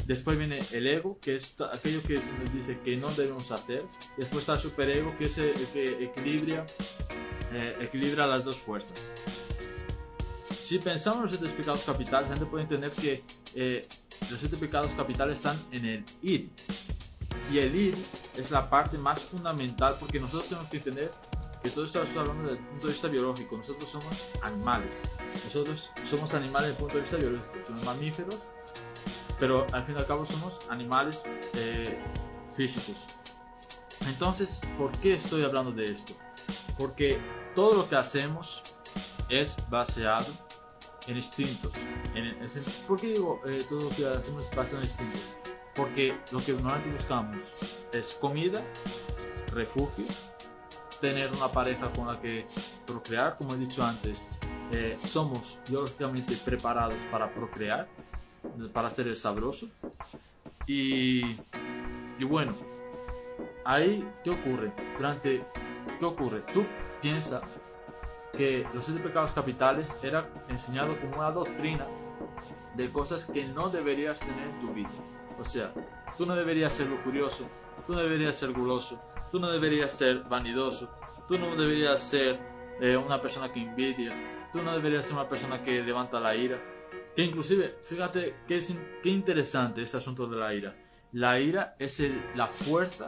Después 0.09 0.39
viene 0.39 0.59
el 0.71 0.87
ego, 0.87 1.19
que 1.21 1.35
es 1.35 1.53
aquello 1.71 2.01
que 2.01 2.19
se 2.19 2.33
nos 2.33 2.51
dice 2.51 2.79
que 2.83 2.97
no 2.97 3.11
debemos 3.11 3.51
hacer. 3.51 3.85
Después 4.17 4.39
está 4.39 4.53
el 4.53 4.59
superego, 4.59 5.15
que 5.15 5.25
es 5.25 5.37
el 5.37 5.53
que 5.67 6.03
equilibra, 6.03 6.65
eh, 7.51 7.77
equilibra 7.79 8.25
las 8.25 8.43
dos 8.43 8.55
fuerzas. 8.55 9.13
si 10.51 10.79
pensamos 10.79 11.17
en 11.17 11.21
los 11.21 11.31
siete 11.33 11.53
pecados 11.55 11.83
capitales, 11.83 12.27
la 12.27 12.37
gente 12.37 12.49
puede 12.49 12.63
entender 12.63 12.91
que 12.91 13.23
eh, 13.53 13.87
los 14.31 14.39
siete 14.39 14.57
pecados 14.57 14.93
capitales 14.93 15.35
están 15.35 15.61
en 15.71 15.85
el 15.85 16.05
id. 16.23 16.47
Y 17.51 17.59
el 17.59 17.75
id 17.75 17.95
es 18.35 18.49
la 18.49 18.67
parte 18.67 18.97
más 18.97 19.21
fundamental 19.21 19.95
porque 19.99 20.19
nosotros 20.19 20.49
tenemos 20.49 20.71
que 20.71 20.77
entender 20.77 21.11
que 21.61 21.69
todo 21.69 21.85
esto 21.85 22.01
está 22.01 22.21
hablando 22.21 22.49
desde 22.49 22.57
el 22.57 22.65
punto 22.65 22.87
de 22.87 22.93
vista 22.93 23.07
biológico. 23.09 23.57
Nosotros 23.57 23.87
somos 23.87 24.29
animales. 24.41 25.03
Nosotros 25.43 25.91
somos 26.09 26.33
animales 26.33 26.69
desde 26.69 26.77
el 26.77 26.77
punto 26.77 26.95
de 26.95 27.01
vista 27.01 27.17
biológico. 27.17 27.53
Somos 27.61 27.83
mamíferos, 27.83 28.47
pero 29.39 29.65
al 29.71 29.83
fin 29.83 29.95
y 29.95 29.99
al 29.99 30.05
cabo 30.05 30.25
somos 30.25 30.69
animales 30.69 31.23
eh, 31.55 31.99
físicos. 32.55 33.07
Entonces, 34.07 34.61
¿por 34.77 34.91
qué 34.99 35.15
estoy 35.15 35.43
hablando 35.43 35.71
de 35.71 35.85
esto? 35.85 36.13
Porque 36.77 37.19
todo 37.55 37.75
lo 37.75 37.89
que 37.89 37.95
hacemos 37.95 38.63
es 39.29 39.57
baseado 39.69 40.27
en 41.07 41.17
instintos. 41.17 41.73
En, 42.15 42.37
¿Por 42.87 42.99
qué 42.99 43.07
digo 43.07 43.41
eh, 43.45 43.65
todo 43.67 43.81
lo 43.81 43.89
que 43.89 44.05
hacemos 44.07 44.45
es 44.45 44.55
basado 44.55 44.77
en 44.77 44.83
instintos? 44.83 45.21
Porque 45.75 46.17
lo 46.31 46.39
que 46.39 46.53
normalmente 46.53 46.91
buscamos 46.91 47.53
es 47.93 48.13
comida, 48.15 48.61
refugio, 49.51 50.05
tener 50.99 51.31
una 51.31 51.47
pareja 51.47 51.91
con 51.93 52.07
la 52.07 52.19
que 52.19 52.45
procrear, 52.85 53.37
como 53.37 53.53
he 53.53 53.57
dicho 53.57 53.83
antes, 53.83 54.29
eh, 54.71 54.97
somos 55.05 55.59
biológicamente 55.67 56.35
preparados 56.37 57.01
para 57.11 57.33
procrear, 57.33 57.87
para 58.73 58.87
hacer 58.87 59.07
el 59.07 59.15
sabroso. 59.15 59.69
Y, 60.67 61.21
y 62.19 62.23
bueno, 62.23 62.53
ahí, 63.65 64.07
¿qué 64.23 64.29
ocurre? 64.29 64.71
Durante, 64.97 65.43
¿qué 65.99 66.05
ocurre? 66.05 66.41
Tú 66.53 66.65
piensas 67.01 67.41
que 68.35 68.65
los 68.73 68.85
siete 68.85 69.01
pecados 69.01 69.31
capitales 69.31 69.97
era 70.03 70.29
enseñado 70.47 70.97
como 70.99 71.17
una 71.17 71.31
doctrina 71.31 71.87
de 72.75 72.91
cosas 72.91 73.25
que 73.25 73.45
no 73.45 73.69
deberías 73.69 74.19
tener 74.19 74.47
en 74.47 74.59
tu 74.59 74.73
vida. 74.73 74.89
O 75.39 75.43
sea, 75.43 75.73
tú 76.17 76.25
no 76.25 76.35
deberías 76.35 76.73
ser 76.73 76.87
lujurioso, 76.87 77.49
tú 77.85 77.93
no 77.93 77.99
deberías 77.99 78.35
ser 78.35 78.51
guloso, 78.51 79.01
tú 79.31 79.39
no 79.39 79.49
deberías 79.49 79.93
ser 79.93 80.23
vanidoso, 80.23 80.89
tú 81.27 81.37
no 81.37 81.55
deberías 81.55 81.99
ser 81.99 82.39
eh, 82.81 82.97
una 82.97 83.21
persona 83.21 83.51
que 83.51 83.61
envidia, 83.61 84.13
tú 84.51 84.61
no 84.61 84.73
deberías 84.73 85.05
ser 85.05 85.13
una 85.13 85.27
persona 85.27 85.61
que 85.61 85.81
levanta 85.81 86.19
la 86.19 86.35
ira. 86.35 86.59
Que 87.19 87.25
inclusive, 87.25 87.77
fíjate 87.83 88.33
qué, 88.47 88.63
qué 89.03 89.09
interesante 89.09 89.81
este 89.81 89.97
asunto 89.97 90.25
de 90.25 90.37
la 90.37 90.53
ira. 90.53 90.73
La 91.11 91.37
ira 91.37 91.75
es 91.77 92.01
la 92.33 92.47
fuerza 92.47 93.07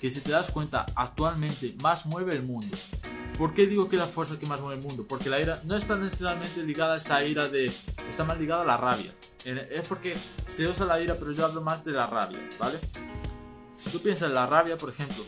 que 0.00 0.08
si 0.08 0.22
te 0.22 0.30
das 0.30 0.50
cuenta 0.50 0.86
actualmente 0.96 1.76
más 1.82 2.06
mueve 2.06 2.34
el 2.34 2.42
mundo. 2.42 2.74
¿Por 3.36 3.52
qué 3.52 3.66
digo 3.66 3.86
que 3.86 3.96
es 3.96 4.00
la 4.00 4.08
fuerza 4.08 4.38
que 4.38 4.46
más 4.46 4.62
mueve 4.62 4.80
el 4.80 4.82
mundo? 4.82 5.04
Porque 5.06 5.28
la 5.28 5.38
ira 5.38 5.60
no 5.64 5.76
está 5.76 5.98
necesariamente 5.98 6.62
ligada 6.62 6.94
a 6.94 6.96
esa 6.96 7.22
ira 7.22 7.48
de... 7.48 7.70
Está 8.08 8.24
más 8.24 8.38
ligada 8.38 8.62
a 8.62 8.64
la 8.64 8.78
rabia. 8.78 9.12
Es 9.44 9.86
porque 9.86 10.16
se 10.46 10.66
usa 10.66 10.86
la 10.86 10.98
ira, 10.98 11.16
pero 11.16 11.32
yo 11.32 11.44
hablo 11.44 11.60
más 11.60 11.84
de 11.84 11.92
la 11.92 12.06
rabia, 12.06 12.40
¿vale? 12.58 12.78
Si 13.76 13.90
tú 13.90 14.00
piensas 14.00 14.28
en 14.28 14.36
la 14.36 14.46
rabia, 14.46 14.78
por 14.78 14.88
ejemplo, 14.88 15.22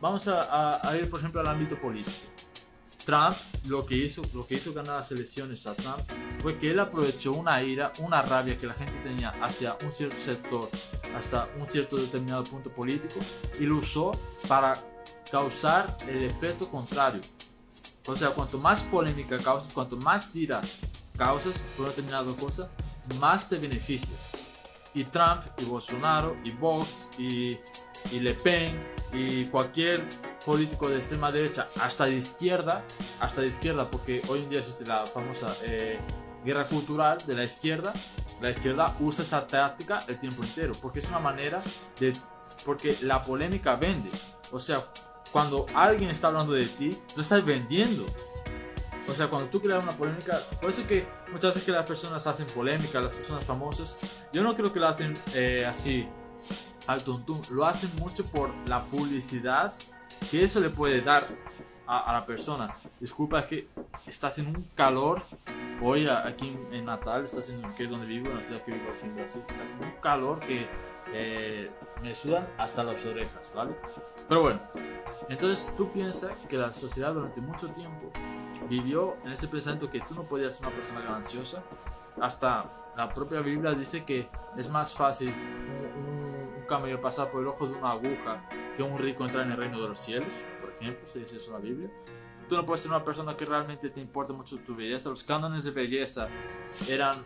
vamos 0.00 0.28
a, 0.28 0.80
ir, 0.96 1.10
por 1.10 1.18
ejemplo, 1.18 1.40
al 1.40 1.48
ámbito 1.48 1.80
político. 1.80 2.16
Trump 3.06 3.36
lo 3.68 3.86
que 3.86 3.94
hizo, 3.94 4.20
lo 4.34 4.46
que 4.46 4.56
hizo 4.56 4.74
ganar 4.74 4.96
las 4.96 5.12
elecciones 5.12 5.66
a 5.68 5.74
Trump 5.74 6.00
fue 6.42 6.58
que 6.58 6.72
él 6.72 6.80
aprovechó 6.80 7.32
una 7.32 7.62
ira, 7.62 7.92
una 8.00 8.20
rabia 8.20 8.58
que 8.58 8.66
la 8.66 8.74
gente 8.74 8.98
tenía 9.04 9.30
hacia 9.40 9.78
un 9.84 9.92
cierto 9.92 10.16
sector, 10.16 10.68
hasta 11.16 11.48
un 11.58 11.70
cierto 11.70 11.96
determinado 11.96 12.42
punto 12.44 12.68
político, 12.70 13.14
y 13.60 13.64
lo 13.64 13.76
usó 13.76 14.10
para 14.48 14.74
causar 15.30 15.96
el 16.08 16.24
efecto 16.24 16.68
contrario. 16.68 17.20
O 18.06 18.16
sea, 18.16 18.30
cuanto 18.30 18.58
más 18.58 18.82
polémica 18.82 19.38
causas, 19.38 19.72
cuanto 19.72 19.96
más 19.96 20.34
ira 20.34 20.60
causas 21.16 21.62
por 21.76 21.86
una 21.86 21.90
determinada 21.90 22.36
cosa, 22.36 22.68
más 23.20 23.48
te 23.48 23.58
beneficias. 23.58 24.32
Y 24.94 25.04
Trump, 25.04 25.42
y 25.58 25.64
Bolsonaro, 25.64 26.36
y 26.42 26.50
Vox, 26.50 27.10
y, 27.18 27.58
y 28.12 28.20
Le 28.20 28.34
Pen, 28.34 28.82
y 29.12 29.44
cualquier 29.44 30.08
político 30.46 30.88
de 30.88 30.96
extrema 30.98 31.32
derecha, 31.32 31.68
hasta 31.80 32.04
de 32.04 32.14
izquierda, 32.14 32.84
hasta 33.20 33.40
de 33.40 33.48
izquierda, 33.48 33.90
porque 33.90 34.22
hoy 34.28 34.44
en 34.44 34.48
día 34.48 34.60
existe 34.60 34.86
la 34.86 35.04
famosa 35.04 35.52
eh, 35.64 35.98
guerra 36.44 36.64
cultural 36.64 37.18
de 37.26 37.34
la 37.34 37.42
izquierda, 37.42 37.92
la 38.40 38.50
izquierda 38.50 38.96
usa 39.00 39.24
esa 39.24 39.44
táctica 39.44 39.98
el 40.06 40.20
tiempo 40.20 40.44
entero, 40.44 40.72
porque 40.80 41.00
es 41.00 41.08
una 41.08 41.18
manera 41.18 41.60
de... 41.98 42.16
porque 42.64 42.96
la 43.02 43.20
polémica 43.22 43.74
vende. 43.74 44.08
O 44.52 44.60
sea, 44.60 44.86
cuando 45.32 45.66
alguien 45.74 46.10
está 46.10 46.28
hablando 46.28 46.52
de 46.52 46.66
ti, 46.66 46.96
tú 47.12 47.22
estás 47.22 47.44
vendiendo. 47.44 48.06
O 49.08 49.12
sea, 49.12 49.28
cuando 49.28 49.48
tú 49.48 49.60
creas 49.60 49.82
una 49.82 49.92
polémica, 49.92 50.40
por 50.60 50.70
eso 50.70 50.86
que 50.86 51.08
muchas 51.32 51.54
veces 51.54 51.64
que 51.64 51.72
las 51.72 51.86
personas 51.86 52.24
hacen 52.24 52.46
polémica, 52.46 53.00
las 53.00 53.14
personas 53.14 53.44
famosas, 53.44 53.96
yo 54.32 54.44
no 54.44 54.54
creo 54.54 54.72
que 54.72 54.78
lo 54.78 54.88
hacen 54.88 55.14
eh, 55.34 55.66
así 55.66 56.08
al 56.86 57.02
tuntún, 57.02 57.40
lo 57.50 57.64
hacen 57.64 57.90
mucho 57.96 58.24
por 58.26 58.52
la 58.68 58.84
publicidad 58.84 59.72
que 60.30 60.44
eso 60.44 60.60
le 60.60 60.70
puede 60.70 61.00
dar 61.00 61.26
a, 61.86 62.12
la 62.12 62.26
persona. 62.26 62.74
Disculpa, 63.00 63.40
es 63.40 63.46
que 63.46 63.68
está 64.06 64.28
haciendo 64.28 64.58
un 64.58 64.64
calor. 64.74 65.22
Hoy 65.82 66.08
aquí 66.08 66.56
en 66.72 66.84
Natal, 66.86 67.24
está 67.24 67.40
haciendo 67.40 67.74
que 67.74 67.86
donde 67.86 68.06
vivo, 68.06 68.30
en 68.30 68.36
la 68.36 68.42
ciudad 68.42 68.62
que 68.62 68.72
vivo 68.72 68.86
aquí 68.96 69.06
en 69.06 69.14
Brasil, 69.16 69.42
está 69.48 69.84
un 69.84 70.00
calor 70.00 70.40
que 70.40 70.66
eh, 71.12 71.70
me 72.02 72.14
sudan 72.14 72.48
hasta 72.58 72.82
las 72.82 73.04
orejas, 73.04 73.50
¿vale? 73.54 73.76
Pero 74.28 74.42
bueno, 74.42 74.60
entonces 75.28 75.68
tú 75.76 75.92
piensas 75.92 76.32
que 76.48 76.56
la 76.56 76.72
sociedad 76.72 77.12
durante 77.12 77.40
mucho 77.40 77.68
tiempo 77.68 78.10
vivió 78.68 79.16
en 79.24 79.32
ese 79.32 79.48
pensamiento 79.48 79.90
que 79.90 80.00
tú 80.00 80.14
no 80.14 80.24
podías 80.24 80.56
ser 80.56 80.66
una 80.66 80.74
persona 80.74 81.00
gananciosa. 81.00 81.62
Hasta 82.20 82.92
la 82.96 83.12
propia 83.12 83.40
Biblia 83.40 83.72
dice 83.72 84.04
que 84.04 84.28
es 84.56 84.68
más 84.70 84.94
fácil 84.94 85.28
un, 85.28 86.35
camello 86.66 87.00
pasar 87.00 87.30
por 87.30 87.40
el 87.40 87.48
ojo 87.48 87.66
de 87.66 87.74
una 87.74 87.92
aguja 87.92 88.48
que 88.76 88.82
un 88.82 88.98
rico 88.98 89.24
entrar 89.24 89.44
en 89.46 89.52
el 89.52 89.58
reino 89.58 89.80
de 89.80 89.88
los 89.88 89.98
cielos. 89.98 90.32
Por 90.60 90.70
ejemplo, 90.70 91.06
se 91.06 91.20
dice 91.20 91.36
eso 91.36 91.48
en 91.48 91.52
la 91.52 91.58
Biblia. 91.60 91.90
Tú 92.48 92.54
no 92.54 92.64
puedes 92.64 92.82
ser 92.82 92.90
una 92.90 93.04
persona 93.04 93.36
que 93.36 93.44
realmente 93.44 93.90
te 93.90 94.00
importe 94.00 94.32
mucho 94.32 94.58
tu 94.58 94.76
belleza. 94.76 95.08
Los 95.08 95.24
cánones 95.24 95.64
de 95.64 95.72
belleza 95.72 96.28
eran 96.88 97.16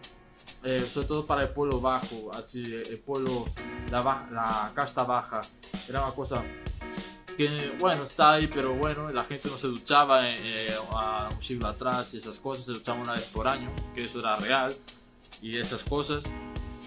eh, 0.64 0.82
sobre 0.82 1.06
todo 1.06 1.26
para 1.26 1.42
el 1.42 1.48
pueblo 1.50 1.80
bajo, 1.80 2.30
así 2.34 2.62
el 2.74 2.98
pueblo, 2.98 3.46
la, 3.90 4.28
la 4.30 4.72
casta 4.74 5.04
baja, 5.04 5.40
era 5.88 6.02
una 6.02 6.12
cosa 6.12 6.44
que 7.36 7.74
bueno, 7.78 8.04
está 8.04 8.32
ahí, 8.32 8.46
pero 8.46 8.74
bueno, 8.74 9.10
la 9.10 9.24
gente 9.24 9.48
no 9.48 9.56
se 9.56 9.68
duchaba 9.68 10.28
eh, 10.28 10.74
a 10.92 11.30
un 11.32 11.40
siglo 11.40 11.66
atrás 11.68 12.12
y 12.12 12.18
esas 12.18 12.38
cosas, 12.38 12.66
se 12.66 12.72
duchaba 12.72 13.00
una 13.00 13.14
vez 13.14 13.24
por 13.28 13.48
año, 13.48 13.70
que 13.94 14.04
eso 14.04 14.20
era 14.20 14.36
real, 14.36 14.74
y 15.40 15.56
esas 15.56 15.82
cosas. 15.82 16.24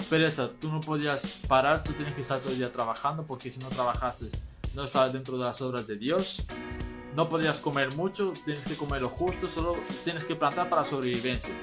Pero 0.10 0.28
esa, 0.28 0.50
tú 0.50 0.72
no 0.72 0.82
podías 0.82 1.40
parar, 1.48 1.84
tú 1.84 1.94
tienes 1.94 2.14
que 2.16 2.22
estar 2.22 2.40
todo 2.40 2.52
el 2.52 2.58
día 2.58 2.72
trabajando, 2.72 3.24
porque 3.26 3.50
si 3.50 3.60
no 3.60 3.70
trabajases, 3.70 4.44
no 4.74 4.84
estabas 4.84 5.14
dentro 5.14 5.38
de 5.38 5.46
las 5.46 5.62
obras 5.62 5.88
de 5.88 5.96
Dios. 5.96 6.44
No 7.16 7.30
podías 7.30 7.60
comer 7.60 7.96
mucho, 7.96 8.34
tienes 8.46 8.64
que 8.66 8.76
comer 8.76 9.02
lo 9.02 9.10
justo, 9.10 9.48
solo 9.48 9.76
tienes 10.04 10.26
que 10.26 10.36
plantar 10.36 10.70
para 10.70 10.84
sobrevivencia 10.84 11.54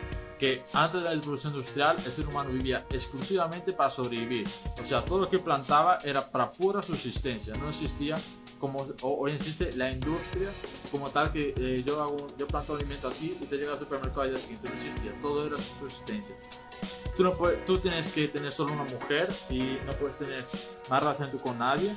que 0.40 0.62
antes 0.72 1.02
de 1.02 1.06
la 1.06 1.10
revolución 1.10 1.52
industrial 1.52 1.96
el 1.98 2.10
ser 2.10 2.26
humano 2.26 2.48
vivía 2.50 2.86
exclusivamente 2.90 3.74
para 3.74 3.90
sobrevivir. 3.90 4.48
O 4.80 4.84
sea, 4.84 5.04
todo 5.04 5.18
lo 5.18 5.28
que 5.28 5.38
plantaba 5.38 5.98
era 6.02 6.26
para 6.26 6.50
pura 6.50 6.80
subsistencia, 6.80 7.54
no 7.56 7.68
existía 7.68 8.18
como 8.60 8.86
hoy 9.02 9.32
existe 9.32 9.72
la 9.72 9.90
industria 9.90 10.52
como 10.92 11.10
tal 11.10 11.32
que 11.32 11.54
eh, 11.56 11.82
yo 11.84 12.00
hago 12.00 12.16
yo 12.36 12.46
planto 12.46 12.74
alimento 12.74 13.08
aquí 13.08 13.36
y 13.40 13.46
te 13.46 13.56
llega 13.56 13.72
al 13.72 13.78
supermercado 13.78 14.22
al 14.22 14.30
día 14.30 14.38
siguiente 14.38 14.68
no 14.68 14.74
existía. 14.74 15.12
Todo 15.22 15.46
era 15.46 15.56
subsistencia. 15.56 16.36
Tú 17.16 17.24
no 17.24 17.36
puedes, 17.36 17.64
tú 17.66 17.78
tienes 17.78 18.08
que 18.08 18.28
tener 18.28 18.52
solo 18.52 18.74
una 18.74 18.84
mujer 18.84 19.28
y 19.48 19.78
no 19.86 19.92
puedes 19.94 20.18
tener 20.18 20.44
más 20.88 21.02
relación 21.02 21.30
con 21.38 21.58
nadie. 21.58 21.92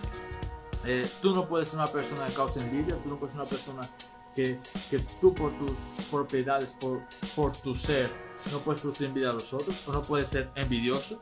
Eh, 0.86 1.08
tú 1.22 1.34
no 1.34 1.46
puedes 1.48 1.70
ser 1.70 1.80
una 1.80 1.88
persona 1.88 2.28
que 2.28 2.34
causa 2.34 2.62
envidia 2.62 2.96
tú 3.02 3.10
no 3.10 3.18
puedes 3.18 3.34
ser 3.34 3.42
una 3.42 3.50
persona 3.50 3.90
que, 4.36 4.60
que 4.90 5.00
tú 5.22 5.34
por 5.34 5.58
tus 5.58 6.06
propiedades 6.12 6.76
por, 6.78 7.00
por 7.38 7.56
tu 7.56 7.74
ser 7.74 8.12
no 8.52 8.60
puedes 8.60 8.82
producir 8.82 9.08
envidia 9.08 9.30
a 9.30 9.34
los 9.34 9.54
otros 9.54 9.88
o 9.88 9.94
no 9.94 10.02
puedes 10.02 10.28
ser 10.28 10.50
envidioso 10.56 11.22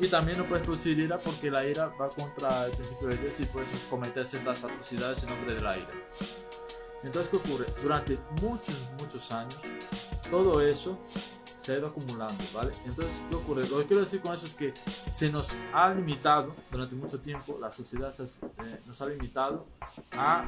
y 0.00 0.08
también 0.08 0.38
no 0.38 0.46
puedes 0.46 0.64
producir 0.64 0.98
ira 0.98 1.18
porque 1.18 1.50
la 1.50 1.66
ira 1.66 1.86
va 2.00 2.08
contra 2.08 2.66
el 2.66 2.72
principio 2.72 3.08
de 3.08 3.16
Dios 3.16 3.40
y 3.40 3.44
puedes 3.46 3.70
cometer 3.90 4.24
ciertas 4.24 4.64
atrocidades 4.64 5.22
en 5.24 5.30
nombre 5.30 5.54
de 5.54 5.60
la 5.60 5.76
ira. 5.76 5.90
Entonces, 7.02 7.28
¿qué 7.28 7.36
ocurre? 7.36 7.66
Durante 7.82 8.18
muchos, 8.42 8.74
muchos 9.00 9.30
años, 9.32 9.60
todo 10.30 10.60
eso 10.60 10.98
se 11.56 11.72
ha 11.72 11.78
ido 11.78 11.88
acumulando, 11.88 12.42
¿vale? 12.54 12.72
Entonces, 12.86 13.20
¿qué 13.28 13.36
ocurre? 13.36 13.68
Lo 13.68 13.78
que 13.78 13.86
quiero 13.86 14.02
decir 14.02 14.20
con 14.20 14.34
eso 14.34 14.46
es 14.46 14.54
que 14.54 14.72
se 15.08 15.30
nos 15.30 15.56
ha 15.72 15.90
limitado, 15.90 16.54
durante 16.70 16.94
mucho 16.94 17.20
tiempo, 17.20 17.58
la 17.60 17.70
sociedad 17.70 18.12
eh, 18.18 18.80
nos 18.86 19.00
ha 19.02 19.06
limitado 19.06 19.66
a 20.12 20.44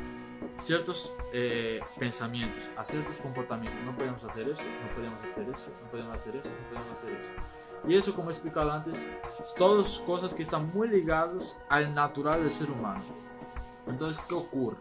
ciertos 0.59 1.13
eh, 1.33 1.81
pensamientos, 1.99 2.71
a 2.77 2.85
ciertos 2.85 3.19
comportamientos. 3.19 3.81
No 3.83 3.97
podemos 3.97 4.23
hacer 4.25 4.49
esto, 4.49 4.65
no 4.65 4.95
podemos 4.95 5.23
hacer 5.23 5.49
esto, 5.49 5.71
no 5.83 5.91
podemos 5.91 6.15
hacer 6.15 6.37
esto, 6.37 6.51
no 6.51 6.69
podemos 6.69 6.99
hacer 6.99 7.13
esto. 7.13 7.70
Y 7.87 7.97
eso, 7.97 8.15
como 8.15 8.31
he 8.31 8.33
explicado 8.33 8.71
antes, 8.71 9.09
es 9.41 9.55
todas 9.55 10.01
cosas 10.01 10.35
que 10.35 10.43
están 10.43 10.71
muy 10.73 10.89
ligadas 10.89 11.59
al 11.69 11.95
natural 11.95 12.41
del 12.41 12.51
ser 12.51 12.71
humano. 12.71 13.03
Entonces, 13.87 14.23
¿qué 14.29 14.35
ocurre? 14.35 14.77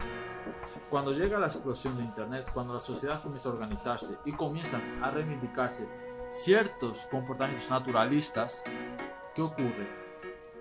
cuando 0.90 1.12
llega 1.12 1.38
la 1.38 1.46
explosión 1.46 1.96
de 1.96 2.02
Internet, 2.02 2.50
cuando 2.52 2.74
la 2.74 2.80
sociedad 2.80 3.22
comienza 3.22 3.48
a 3.48 3.52
organizarse 3.52 4.18
y 4.24 4.32
comienzan 4.32 5.02
a 5.02 5.10
reivindicarse 5.10 5.88
ciertos 6.28 7.06
comportamientos 7.10 7.70
naturalistas, 7.70 8.64
¿qué 9.34 9.42
ocurre? 9.42 9.88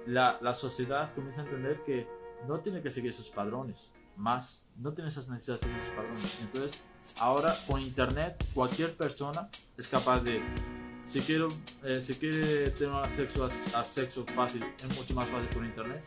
La, 0.05 0.37
la 0.41 0.53
sociedad 0.53 1.13
comienza 1.13 1.41
a 1.41 1.45
entender 1.45 1.81
que 1.83 2.07
no 2.47 2.59
tiene 2.59 2.81
que 2.81 2.91
seguir 2.91 3.11
esos 3.11 3.29
padrones, 3.29 3.91
más 4.15 4.65
no 4.77 4.93
tiene 4.93 5.09
esas 5.09 5.27
necesidades 5.27 5.61
de 5.61 5.75
esos 5.77 5.95
padrones. 5.95 6.41
Entonces, 6.41 6.83
ahora 7.19 7.53
con 7.67 7.81
Internet, 7.81 8.43
cualquier 8.53 8.95
persona 8.95 9.49
es 9.77 9.87
capaz 9.87 10.19
de 10.19 10.41
si 11.09 11.21
quiero 11.21 11.47
eh, 11.83 11.99
si 12.01 12.13
quiere 12.15 12.69
tener 12.69 12.93
acceso 12.93 13.45
a, 13.45 13.83
sexo 13.83 14.25
fácil 14.27 14.63
es 14.77 14.95
mucho 14.95 15.13
más 15.15 15.27
fácil 15.27 15.49
por 15.49 15.65
internet. 15.65 16.03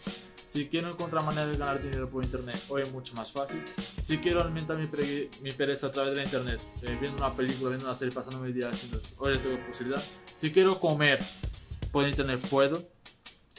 Si 0.47 0.69
quiero 0.69 0.91
encontrar 0.91 1.25
manera 1.25 1.47
de 1.47 1.57
ganar 1.57 1.83
dinero 1.83 2.09
por 2.09 2.23
internet 2.23 2.57
hoy 2.69 2.83
es 2.83 2.93
mucho 2.93 3.15
más 3.15 3.33
fácil. 3.33 3.63
Si 4.01 4.19
quiero 4.19 4.41
alimentar 4.43 4.77
mi, 4.77 4.89
mi 5.43 5.51
pereza 5.51 5.89
a 5.89 5.93
través 5.93 6.13
de 6.13 6.19
la 6.21 6.25
internet 6.25 6.61
eh, 6.83 6.97
viendo 7.01 7.19
una 7.19 7.35
película 7.35 7.71
viendo 7.71 7.87
una 7.87 7.95
serie 7.97 8.15
pasando 8.15 8.41
mi 8.41 8.53
día 8.53 8.69
haciendo 8.69 9.01
hoy 9.19 9.39
tengo 9.39 9.59
posibilidad. 9.67 10.03
Si 10.37 10.53
quiero 10.53 10.79
comer 10.79 11.19
por 11.91 12.07
internet 12.07 12.41
puedo. 12.49 12.81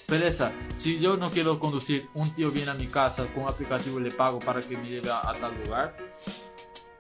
Pereza 0.08 0.52
si 0.74 1.00
yo 1.00 1.18
no 1.18 1.30
quiero 1.30 1.60
conducir 1.60 2.08
un 2.14 2.34
tío 2.36 2.52
viene 2.52 2.72
a 2.72 2.74
mi 2.74 2.88
casa 2.88 3.26
con 3.34 3.44
un 3.44 3.50
aplicativo 3.50 4.00
y 4.00 4.04
le 4.04 4.12
pago 4.12 4.40
para 4.40 4.62
que 4.62 4.78
me 4.78 4.90
lleve 4.90 5.10
a, 5.10 5.34
tal 5.34 5.58
lugar. 5.64 5.98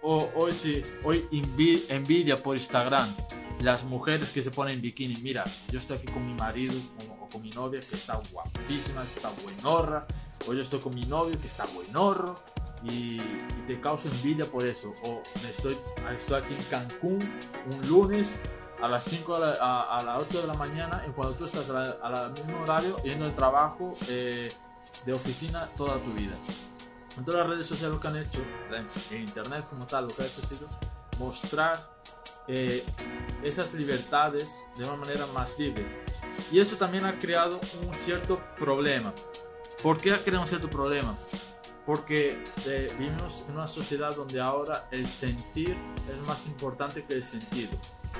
O 0.02 0.30
hoy 0.36 0.54
sí 0.54 0.82
hoy 1.04 1.26
envidia 1.90 2.36
por 2.36 2.58
Instagram 2.58 3.08
las 3.64 3.86
mujeres 3.86 4.32
que 4.32 4.44
se 4.44 4.52
ponen 4.52 4.82
bikini, 4.82 5.16
mira, 5.22 5.46
yo 5.70 5.80
estoy 5.80 5.98
aquí 5.98 6.08
con 6.08 6.26
mi 6.26 6.34
marido 6.34 6.74
o, 7.10 7.28
con 7.30 7.42
mi 7.42 7.50
novia 7.52 7.80
que 7.80 7.96
está 7.96 8.20
guapísima, 8.32 9.04
está 9.04 9.32
buenorra, 9.42 10.06
o 10.46 10.54
yo 10.54 10.62
estoy 10.62 10.82
con 10.82 10.94
mi 10.94 11.06
novio 11.06 11.40
que 11.40 11.48
está 11.48 11.66
buenorro 11.68 12.36
y, 12.84 13.18
te 13.66 13.80
causa 13.80 14.10
envidia 14.10 14.44
por 14.44 14.68
eso. 14.68 14.94
O 15.04 15.24
estoy, 15.50 15.78
estoy 16.14 16.42
aquí 16.42 16.54
en 16.54 16.64
Cancún 16.64 17.40
un 17.72 17.88
lunes 17.88 18.42
a 18.82 18.90
las 18.90 19.06
5 19.06 19.36
a, 19.36 20.04
las 20.06 20.22
8 20.22 20.42
de 20.42 20.48
la 20.48 20.56
mañana 20.56 21.02
y 21.08 21.12
cuando 21.12 21.34
tú 21.34 21.46
estás 21.46 21.70
al 21.70 22.34
mismo 22.34 22.62
horario 22.62 23.02
yendo 23.04 23.24
al 23.24 23.34
trabajo 23.34 23.96
eh, 24.10 24.52
de 25.06 25.14
oficina 25.14 25.70
toda 25.78 25.98
tu 26.04 26.12
vida. 26.12 26.36
En 27.18 27.24
todas 27.24 27.40
las 27.40 27.50
redes 27.52 27.66
sociales 27.66 27.94
lo 27.94 28.02
que 28.02 28.08
han 28.10 28.18
hecho, 28.18 28.44
en 29.12 29.22
internet 29.22 29.66
como 29.70 29.86
tal, 29.86 30.08
lo 30.08 30.14
que 30.14 30.24
ha 30.24 30.26
hecho 30.26 30.42
ha 30.42 30.46
sido 30.46 30.68
mostrar 31.18 31.93
eh, 32.48 32.84
esas 33.44 33.74
libertades 33.74 34.66
de 34.78 34.86
una 34.86 34.96
manera 34.96 35.26
más 35.28 35.58
libre. 35.60 35.86
Y 36.52 36.60
eso 36.60 36.78
también 36.78 37.06
ha 37.06 37.20
creado 37.20 37.60
un 37.82 37.94
cierto 37.94 38.42
problema. 38.58 39.14
¿Por 39.82 39.98
qué 40.00 40.14
ha 40.14 40.18
creado 40.18 40.44
un 40.44 40.50
cierto 40.50 40.70
problema? 40.70 41.18
Porque 41.86 42.44
eh, 42.66 42.88
vivimos 42.98 43.44
en 43.48 43.56
una 43.56 43.68
sociedad 43.68 44.16
donde 44.16 44.40
ahora 44.40 44.88
el 44.92 45.08
sentir 45.08 45.76
es 46.12 46.28
más 46.28 46.48
importante 46.48 47.04
que 47.04 47.16
el 47.16 47.24
sentido. 47.24 47.72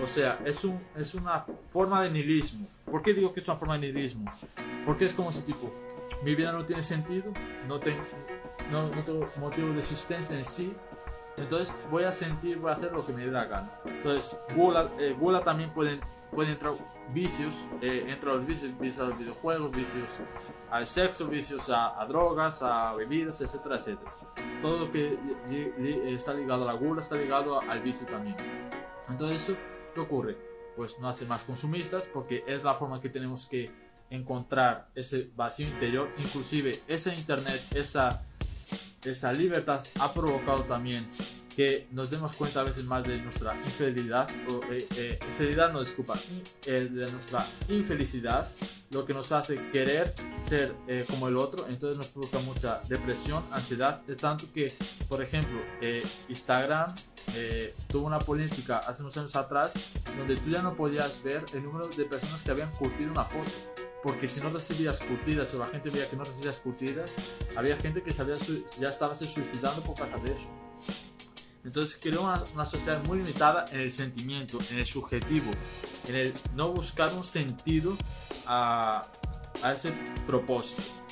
O 0.02 0.08
sea, 0.08 0.40
es, 0.46 0.64
un, 0.64 0.82
es 0.96 1.14
una 1.14 1.46
forma 1.68 2.02
de 2.04 2.10
nihilismo. 2.10 2.68
¿Por 2.86 3.02
qué 3.02 3.14
digo 3.14 3.32
que 3.32 3.40
es 3.40 3.48
una 3.48 3.58
forma 3.58 3.78
de 3.78 3.92
nihilismo? 3.92 4.32
Porque 4.86 5.06
es 5.06 5.14
como 5.14 5.32
si 5.32 5.44
tipo, 5.44 5.72
mi 6.24 6.36
vida 6.36 6.52
no 6.52 6.66
tiene 6.66 6.84
sentido, 6.84 7.32
no, 7.68 7.80
tengo, 7.80 8.04
no, 8.72 8.90
no 8.90 9.04
tengo 9.04 9.30
motivo 9.38 9.70
de 9.70 9.78
existencia 9.78 10.38
en 10.38 10.44
sí, 10.46 10.74
entonces 11.38 11.74
voy 11.90 12.04
a 12.04 12.12
sentir, 12.12 12.58
voy 12.60 12.70
a 12.70 12.74
hacer 12.74 12.92
lo 12.92 13.06
que 13.06 13.14
me 13.14 13.26
dé 13.26 13.32
la 13.32 13.46
gana. 13.46 13.72
Entonces, 13.86 14.40
gula, 14.56 14.92
eh, 15.00 15.16
gula 15.18 15.42
también 15.42 15.72
pueden, 15.72 16.00
pueden 16.32 16.54
entrar 16.54 16.74
vicios, 17.14 17.66
eh, 17.82 18.18
los 18.24 18.46
vicios, 18.46 18.78
vicios 18.80 19.06
a 19.06 19.10
los 19.10 19.18
videojuegos, 19.18 19.72
vicios 19.72 20.20
al 20.70 20.88
sexo, 20.88 21.28
vicios 21.28 21.70
a, 21.70 22.04
drogas, 22.08 22.62
a 22.64 22.94
bebidas, 22.94 23.42
etcétera, 23.42 23.76
etcétera. 23.76 24.14
Todo 24.62 24.80
lo 24.80 24.92
que 24.92 25.20
está 26.08 26.34
ligado 26.34 26.64
a 26.64 26.74
la 26.74 26.74
gula 26.74 27.02
está 27.02 27.16
ligado 27.16 27.60
al 27.60 27.82
vicio 27.82 28.08
también. 28.08 28.36
Entonces, 29.10 29.50
eso, 29.50 29.60
¿qué 29.94 30.00
ocurre? 30.00 30.38
Pues 30.76 31.00
no 31.00 31.08
hace 31.08 31.26
más 31.26 31.44
consumistas 31.44 32.06
porque 32.12 32.44
es 32.48 32.64
la 32.64 32.74
forma 32.74 33.00
que 33.00 33.10
tenemos 33.10 33.46
que 33.46 33.72
encontrar 34.10 34.90
ese 34.96 35.32
vacío 35.36 35.68
interior, 35.68 36.10
inclusive 36.18 36.80
ese 36.88 37.16
internet, 37.16 37.62
esa 37.74 38.24
esa 39.06 39.34
libertad 39.34 39.82
ha 40.00 40.14
provocado 40.14 40.64
también 40.64 41.08
que 41.56 41.88
nos 41.92 42.10
demos 42.10 42.34
cuenta 42.34 42.62
a 42.62 42.64
veces 42.64 42.84
más 42.86 43.06
de 43.06 43.18
nuestra 43.20 43.56
infidelidad, 43.56 44.28
o, 44.50 44.64
eh, 44.72 44.88
eh, 44.98 45.20
infidelidad 45.28 45.72
no 45.72 45.82
disculpa, 45.82 46.16
eh, 46.66 46.90
de 46.92 47.12
nuestra 47.12 47.46
infelicidad, 47.70 48.46
lo 48.92 49.06
que 49.06 49.14
nos 49.14 49.32
hace 49.32 49.70
querer 49.70 50.14
ser 50.40 50.76
como 51.10 51.28
el 51.28 51.38
otro, 51.38 51.66
entonces 51.68 51.98
nos 51.98 52.10
provoca 52.10 52.40
mucha 52.40 52.82
depresión, 52.88 53.44
ansiedad, 53.52 54.04
de 54.06 54.16
tanto 54.16 54.52
que, 54.54 54.72
por 55.08 55.22
ejemplo, 55.22 55.60
Instagram 56.30 56.94
tuvo 57.88 58.06
una 58.06 58.20
política 58.20 58.78
hace 58.80 59.02
unos 59.02 59.18
años 59.18 59.36
atrás 59.36 59.74
donde 60.18 60.36
tú 60.36 60.50
ya 60.50 60.62
no 60.62 60.76
podías 60.76 61.24
ver 61.24 61.44
el 61.54 61.64
número 61.64 61.88
de 61.88 62.06
personas 62.06 62.44
que 62.44 62.52
habían 62.52 62.70
curtido 62.72 63.12
una 63.12 63.24
foto 63.24 63.50
porque 64.04 64.28
si 64.28 64.42
no 64.42 64.50
recibías 64.50 65.00
curtidas 65.00 65.54
o 65.54 65.60
la 65.60 65.68
gente 65.68 65.90
veía 65.90 66.10
que 66.10 66.18
no 66.18 66.26
recibías 66.26 66.60
curtidas, 66.60 67.10
había 67.56 67.78
gente 67.78 68.04
que 68.04 68.12
ya 68.12 68.90
estaba 68.90 69.16
se 69.16 69.26
suicidando 69.26 69.82
por 69.82 69.96
causa 69.96 70.18
de 70.18 70.32
eso. 70.32 70.50
Entonces 71.64 71.98
creó 72.02 72.24
una, 72.54 72.66
sociedad 72.66 73.02
muy 73.06 73.20
limitada 73.20 73.64
en 73.72 73.80
el 73.80 73.92
sentimiento, 73.92 74.60
en 74.72 74.80
el 74.80 74.86
subjetivo, 74.86 75.50
en 76.08 76.16
el 76.16 76.34
no 76.54 76.74
buscar 76.74 77.14
un 77.14 77.24
sentido 77.24 77.98
a, 78.46 79.08
a 79.64 79.72
ese 79.72 79.94
propósito. 80.28 81.03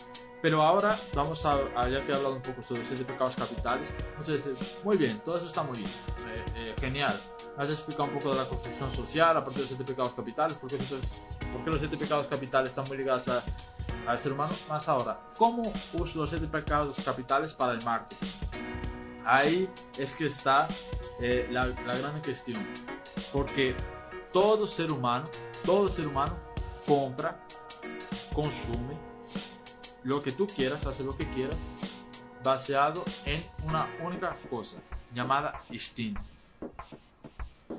Pero 0.42 0.62
ahora 0.62 0.98
vamos 1.14 1.46
a, 1.46 1.56
ya 1.88 2.04
que 2.04 2.12
he 2.12 2.16
hablado 2.16 2.36
un 2.36 2.42
poco 2.42 2.62
sobre 2.62 2.80
los 2.80 2.88
siete 2.88 3.06
pecados 3.06 3.36
capitales, 3.36 3.94
entonces, 4.18 4.80
muy 4.84 4.98
bien, 4.98 5.20
todo 5.20 5.38
eso 5.38 5.46
está 5.46 5.62
muy 5.62 5.78
bien, 5.78 5.90
eh, 5.90 6.46
eh, 6.56 6.76
genial. 6.80 7.20
Has 7.58 7.70
explicado 7.70 8.06
un 8.06 8.12
poco 8.12 8.32
de 8.32 8.38
la 8.38 8.46
construcción 8.46 8.90
social 8.90 9.38
a 9.38 9.42
partir 9.44 9.58
de 9.58 9.62
los 9.62 9.70
siete 9.70 9.84
pecados 9.84 10.14
capitales, 10.14 10.58
porque 10.60 10.78
entonces 10.78 11.20
porque 11.52 11.70
los 11.70 11.80
siete 11.80 11.98
pecados 11.98 12.26
capitales 12.28 12.70
están 12.70 12.86
muy 12.88 12.98
ligados 12.98 13.26
al 14.08 14.18
ser 14.18 14.34
humano. 14.34 14.54
Más 14.70 14.88
ahora, 14.88 15.20
¿cómo 15.38 15.72
uso 15.94 16.20
los 16.20 16.30
siete 16.30 16.48
pecados 16.48 17.00
capitales 17.04 17.54
para 17.54 17.74
el 17.74 17.84
marketing? 17.84 18.28
Ahí 19.26 19.70
es 19.98 20.16
que 20.16 20.28
está 20.28 20.68
eh, 21.22 21.48
la, 21.52 21.68
la 21.68 21.96
gran 21.96 22.20
cuestión. 22.22 22.66
Porque 23.32 23.76
todo 24.34 24.66
ser 24.66 24.92
humano, 24.92 25.26
todo 25.66 25.90
ser 25.90 26.08
humano 26.08 26.36
compra, 26.88 27.46
consume 28.34 29.11
lo 30.04 30.22
que 30.22 30.32
tú 30.32 30.48
quieras, 30.48 30.86
hace 30.88 31.04
lo 31.04 31.16
que 31.16 31.30
quieras, 31.30 31.60
baseado 32.44 33.04
en 33.26 33.44
una 33.64 33.88
única 34.04 34.36
cosa 34.50 34.78
llamada 35.14 35.62
instinto. 35.70 36.22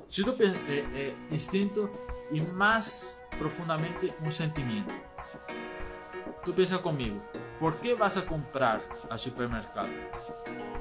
Si 0.07 0.23
tú 0.23 0.35
piensas, 0.35 0.61
eh, 0.69 0.87
eh, 0.93 1.15
instinto 1.31 1.91
y 2.31 2.41
más 2.41 3.21
profundamente 3.37 4.13
un 4.21 4.31
sentimiento. 4.31 4.93
Tú 6.45 6.53
piensa 6.53 6.81
conmigo, 6.81 7.21
¿por 7.59 7.77
qué 7.77 7.93
vas 7.93 8.17
a 8.17 8.25
comprar 8.25 8.81
al 9.09 9.19
supermercado? 9.19 9.89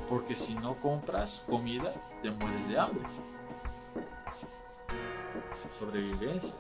Porque 0.08 0.34
si 0.34 0.54
no 0.54 0.80
compras 0.80 1.42
comida, 1.48 1.92
te 2.22 2.30
mueres 2.30 2.68
de 2.68 2.78
hambre. 2.78 3.04
Sobrevivencia. 5.70 6.54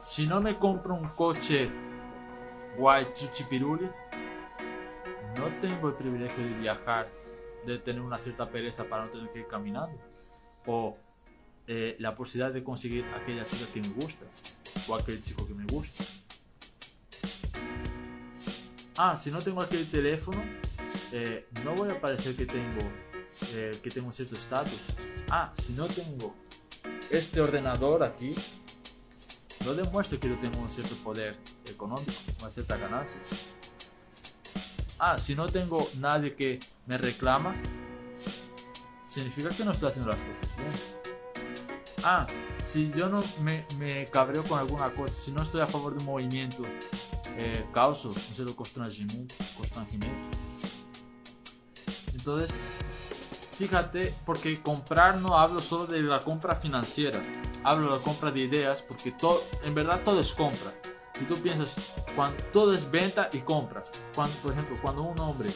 Si 0.00 0.26
no 0.26 0.40
me 0.40 0.58
compro 0.58 0.94
un 0.94 1.08
coche 1.10 1.70
guay 2.76 3.06
chichipiruli, 3.12 3.90
no 5.36 5.60
tengo 5.60 5.88
el 5.88 5.94
privilegio 5.94 6.44
de 6.44 6.54
viajar, 6.54 7.08
de 7.66 7.78
tener 7.78 8.02
una 8.02 8.18
cierta 8.18 8.48
pereza 8.50 8.84
para 8.84 9.04
no 9.04 9.10
tener 9.10 9.30
que 9.30 9.40
ir 9.40 9.46
caminando. 9.46 9.98
O 10.66 10.96
eh, 11.66 11.96
la 11.98 12.14
posibilidad 12.14 12.52
de 12.52 12.62
conseguir 12.62 13.04
aquella 13.14 13.44
chica 13.44 13.64
que 13.72 13.80
me 13.80 13.88
gusta 13.88 14.26
o 14.88 14.94
aquel 14.94 15.22
chico 15.22 15.46
que 15.46 15.54
me 15.54 15.64
gusta. 15.64 16.04
Ah, 18.96 19.16
si 19.16 19.30
no 19.30 19.40
tengo 19.40 19.60
aquel 19.60 19.90
teléfono, 19.90 20.42
eh, 21.12 21.48
no 21.64 21.74
voy 21.74 21.90
a 21.90 22.00
parecer 22.00 22.36
que 22.36 22.46
tengo, 22.46 22.82
eh, 23.54 23.72
que 23.82 23.90
tengo 23.90 24.12
cierto 24.12 24.34
estatus. 24.34 24.92
Ah, 25.28 25.52
si 25.54 25.72
no 25.72 25.86
tengo 25.86 26.34
este 27.10 27.40
ordenador 27.40 28.02
aquí, 28.02 28.34
no 29.64 29.74
demuestro 29.74 30.18
que 30.20 30.28
yo 30.28 30.38
tengo 30.38 30.58
un 30.60 30.70
cierto 30.70 30.94
poder 30.96 31.36
económico, 31.66 32.12
una 32.40 32.50
cierta 32.50 32.76
ganancia. 32.76 33.20
Ah, 34.98 35.18
si 35.18 35.34
no 35.34 35.48
tengo 35.48 35.88
nadie 35.98 36.34
que 36.34 36.60
me 36.86 36.98
reclama, 36.98 37.54
significa 39.06 39.50
que 39.50 39.64
no 39.64 39.72
estoy 39.72 39.90
haciendo 39.90 40.10
las 40.10 40.22
cosas 40.22 40.56
bien 40.56 41.04
ah, 42.04 42.26
si 42.58 42.92
yo 42.92 43.08
no 43.08 43.22
me, 43.42 43.66
me 43.78 44.06
cabreo 44.06 44.44
con 44.44 44.58
alguna 44.58 44.90
cosa, 44.90 45.14
si 45.14 45.32
no 45.32 45.42
estoy 45.42 45.62
a 45.62 45.66
favor 45.66 45.94
de 45.94 45.98
un 46.00 46.06
movimiento, 46.06 46.62
eh, 47.36 47.66
causo 47.72 48.08
un 48.08 48.14
cierto 48.14 48.54
constrangimiento, 48.54 49.34
constrangimiento. 49.56 50.28
Entonces, 52.12 52.62
fíjate, 53.58 54.14
porque 54.24 54.62
comprar 54.62 55.20
no 55.20 55.36
hablo 55.36 55.60
solo 55.60 55.86
de 55.86 56.00
la 56.00 56.20
compra 56.20 56.54
financiera, 56.54 57.20
hablo 57.64 57.92
de 57.92 57.98
la 57.98 58.02
compra 58.02 58.30
de 58.30 58.40
ideas, 58.40 58.82
porque 58.82 59.12
todo, 59.12 59.42
en 59.64 59.74
verdad 59.74 60.02
todo 60.04 60.20
es 60.20 60.32
compra. 60.32 60.72
Si 61.18 61.24
tú 61.24 61.36
piensas, 61.36 61.94
cuando, 62.14 62.42
todo 62.52 62.74
es 62.74 62.90
venta 62.90 63.28
y 63.32 63.38
compra. 63.38 63.82
Cuando, 64.14 64.36
por 64.38 64.52
ejemplo, 64.52 64.76
cuando 64.82 65.02
un 65.02 65.18
hombre 65.18 65.48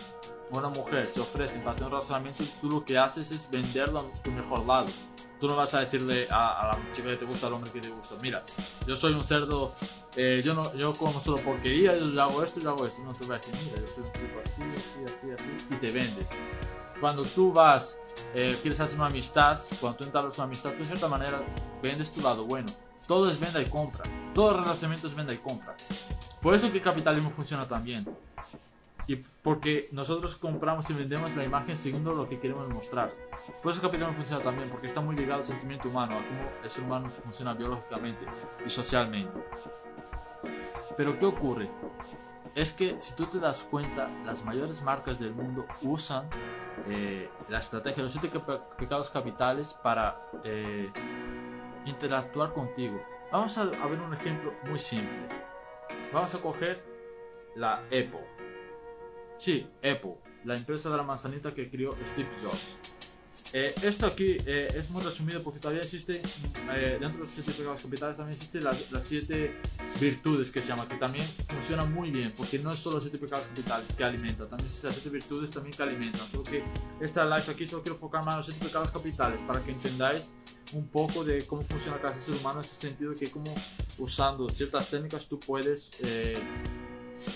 o 0.50 0.58
una 0.58 0.68
mujer 0.68 1.06
se 1.06 1.20
ofrece 1.20 1.58
para 1.58 1.76
tener 1.76 1.92
un 1.92 2.00
razonamiento, 2.00 2.44
tú 2.60 2.70
lo 2.70 2.84
que 2.84 2.96
haces 2.96 3.30
es 3.32 3.50
venderlo 3.50 4.00
a 4.00 4.22
tu 4.22 4.30
mejor 4.30 4.64
lado. 4.66 4.88
Tú 5.40 5.46
no 5.46 5.54
vas 5.54 5.72
a 5.74 5.80
decirle 5.80 6.26
a, 6.30 6.72
a, 6.72 6.78
la 6.78 6.92
chica 6.92 7.08
que 7.08 7.16
te 7.16 7.24
gusta, 7.24 7.46
al 7.46 7.52
hombre 7.52 7.70
que 7.70 7.80
te 7.80 7.88
gusta, 7.90 8.16
mira, 8.20 8.42
yo 8.86 8.96
soy 8.96 9.12
un 9.12 9.22
cerdo, 9.22 9.72
eh, 10.16 10.42
yo, 10.44 10.52
no, 10.52 10.74
yo 10.74 10.92
como 10.94 11.20
solo 11.20 11.36
porquería, 11.38 11.96
yo 11.96 12.22
hago 12.22 12.42
esto, 12.42 12.58
yo 12.58 12.70
hago 12.70 12.86
esto. 12.86 13.02
No, 13.02 13.12
te 13.14 13.24
voy 13.24 13.36
a 13.36 13.38
decir, 13.38 13.54
mira, 13.64 13.80
yo 13.80 13.86
soy 13.86 14.04
un 14.04 14.12
chico 14.12 14.40
así, 14.44 14.62
así, 14.62 15.04
así, 15.04 15.30
así, 15.30 15.74
y 15.74 15.76
te 15.76 15.90
vendes. 15.90 16.30
Cuando 17.00 17.24
tú 17.24 17.52
vas, 17.52 18.00
eh, 18.34 18.58
quieres 18.60 18.80
hacer 18.80 18.96
una 18.96 19.06
amistad, 19.06 19.58
cuando 19.80 19.98
tú 19.98 20.04
entablas 20.04 20.36
una 20.38 20.46
amistad, 20.46 20.72
tú 20.72 20.78
de 20.78 20.86
cierta 20.86 21.08
manera 21.08 21.40
vendes 21.80 22.12
tu 22.12 22.20
lado 22.20 22.44
bueno. 22.44 22.68
Todo 23.06 23.30
es 23.30 23.38
venda 23.38 23.62
y 23.62 23.66
compra. 23.66 24.04
Todo 24.34 24.60
relacionamiento 24.60 25.06
es 25.06 25.14
venda 25.14 25.32
y 25.32 25.38
compra. 25.38 25.76
Por 26.42 26.54
eso 26.54 26.70
que 26.70 26.78
el 26.78 26.84
capitalismo 26.84 27.30
funciona 27.30 27.66
tan 27.66 27.84
bien. 27.84 28.06
Y 29.06 29.16
porque 29.16 29.88
nosotros 29.92 30.36
compramos 30.36 30.90
y 30.90 30.92
vendemos 30.92 31.34
la 31.34 31.44
imagen 31.44 31.76
siguiendo 31.76 32.12
lo 32.12 32.28
que 32.28 32.38
queremos 32.38 32.68
mostrar. 32.68 33.10
Por 33.62 33.72
eso 33.72 33.80
el 33.80 33.86
capitalismo 33.86 34.14
funciona 34.14 34.42
tan 34.42 34.56
bien, 34.56 34.68
porque 34.68 34.88
está 34.88 35.00
muy 35.00 35.16
ligado 35.16 35.40
al 35.40 35.44
sentimiento 35.44 35.88
humano, 35.88 36.18
a 36.18 36.26
cómo 36.26 36.50
el 36.62 36.68
ser 36.68 36.84
humano 36.84 37.08
funciona 37.08 37.54
biológicamente 37.54 38.26
y 38.64 38.68
socialmente. 38.68 39.38
Pero 40.96 41.18
¿qué 41.18 41.24
ocurre? 41.24 41.70
Es 42.54 42.72
que 42.72 43.00
si 43.00 43.14
tú 43.14 43.26
te 43.26 43.38
das 43.38 43.66
cuenta, 43.70 44.10
las 44.26 44.44
mayores 44.44 44.82
marcas 44.82 45.18
del 45.18 45.32
mundo 45.32 45.64
usan 45.80 46.28
eh, 46.86 47.28
la 47.48 47.58
estrategia 47.58 47.98
de 47.98 48.02
los 48.04 48.12
siete 48.12 48.30
pecados 48.78 49.10
capitales 49.10 49.74
para 49.74 50.30
eh, 50.44 50.90
interactuar 51.84 52.52
contigo. 52.52 53.00
Vamos 53.32 53.58
a, 53.58 53.62
a 53.62 53.86
ver 53.86 54.00
un 54.00 54.14
ejemplo 54.14 54.52
muy 54.64 54.78
simple. 54.78 55.28
Vamos 56.12 56.34
a 56.34 56.40
coger 56.40 56.82
la 57.56 57.76
Apple. 57.86 58.26
Sí, 59.36 59.70
Apple, 59.78 60.16
la 60.44 60.56
empresa 60.56 60.90
de 60.90 60.96
la 60.96 61.02
manzanita 61.02 61.52
que 61.52 61.70
crió 61.70 61.96
Steve 62.04 62.30
Jobs. 62.42 62.97
Eh, 63.52 63.74
esto 63.82 64.06
aquí 64.06 64.36
eh, 64.44 64.68
es 64.74 64.90
muy 64.90 65.02
resumido 65.02 65.42
porque 65.42 65.58
todavía 65.58 65.80
existe, 65.80 66.20
eh, 66.70 66.98
dentro 67.00 67.12
de 67.12 67.18
los 67.20 67.30
siete 67.30 67.50
pecados 67.52 67.80
capitales 67.82 68.18
también 68.18 68.34
existen 68.34 68.62
las, 68.62 68.92
las, 68.92 69.02
siete 69.02 69.54
virtudes 69.98 70.50
que 70.50 70.60
se 70.60 70.68
llama, 70.68 70.86
que 70.86 70.96
también 70.96 71.24
funcionan 71.48 71.92
muy 71.92 72.10
bien, 72.10 72.34
porque 72.36 72.58
no 72.58 72.72
es 72.72 72.78
solo 72.78 72.96
los 72.96 73.04
siete 73.04 73.16
pecados 73.16 73.46
capitales 73.46 73.92
que 73.92 74.04
alimentan, 74.04 74.48
también 74.48 74.66
existen 74.66 74.88
las 74.88 74.96
siete 74.96 75.10
virtudes 75.10 75.50
también 75.50 75.74
que 75.74 75.82
alimentan. 75.82 76.28
Solo 76.28 76.42
que 76.42 76.62
esta 77.00 77.24
live 77.24 77.50
aquí 77.50 77.66
solo 77.66 77.82
quiero 77.82 77.94
enfocar 77.94 78.22
más 78.22 78.34
en 78.34 78.38
los 78.38 78.46
siete 78.46 78.66
pecados 78.66 78.90
capitales 78.90 79.40
para 79.40 79.60
que 79.64 79.70
entendáis 79.70 80.34
un 80.74 80.86
poco 80.86 81.24
de 81.24 81.46
cómo 81.46 81.62
funciona 81.62 81.98
cada 81.98 82.14
ser 82.14 82.34
humano 82.34 82.60
en 82.60 82.66
ese 82.66 82.76
sentido 82.76 83.14
que 83.14 83.30
como 83.30 83.54
usando 83.96 84.50
ciertas 84.50 84.90
técnicas 84.90 85.26
tú 85.26 85.40
puedes 85.40 85.92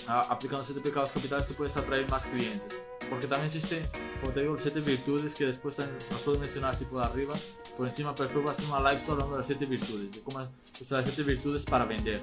aplicando 0.07 0.63
siete 0.63 0.81
pecados 0.81 1.11
capitales 1.11 1.47
tú 1.47 1.53
puedes 1.55 1.75
atraer 1.77 2.09
más 2.09 2.25
clientes. 2.25 2.85
Porque 3.09 3.27
también 3.27 3.45
existe, 3.45 3.87
como 4.21 4.33
te 4.33 4.41
digo, 4.41 4.57
siete 4.57 4.79
virtudes 4.79 5.35
que 5.35 5.45
después 5.45 5.77
las 5.77 5.89
puedo 6.23 6.39
mencionar 6.39 6.71
así 6.71 6.85
por 6.85 7.03
arriba, 7.03 7.35
por 7.77 7.85
encima, 7.85 8.15
pero 8.15 8.29
después 8.29 8.43
voy 8.43 8.53
a 8.53 8.55
hacer 8.55 8.69
una 8.69 8.89
live 8.89 9.01
solo 9.01 9.13
hablando 9.23 9.35
de 9.35 9.39
las 9.39 9.47
siete 9.47 9.65
virtudes, 9.65 10.11
de 10.11 10.21
cómo 10.21 10.47
usar 10.79 11.03
las 11.03 11.13
siete 11.13 11.29
virtudes 11.29 11.65
para 11.65 11.85
vender, 11.85 12.21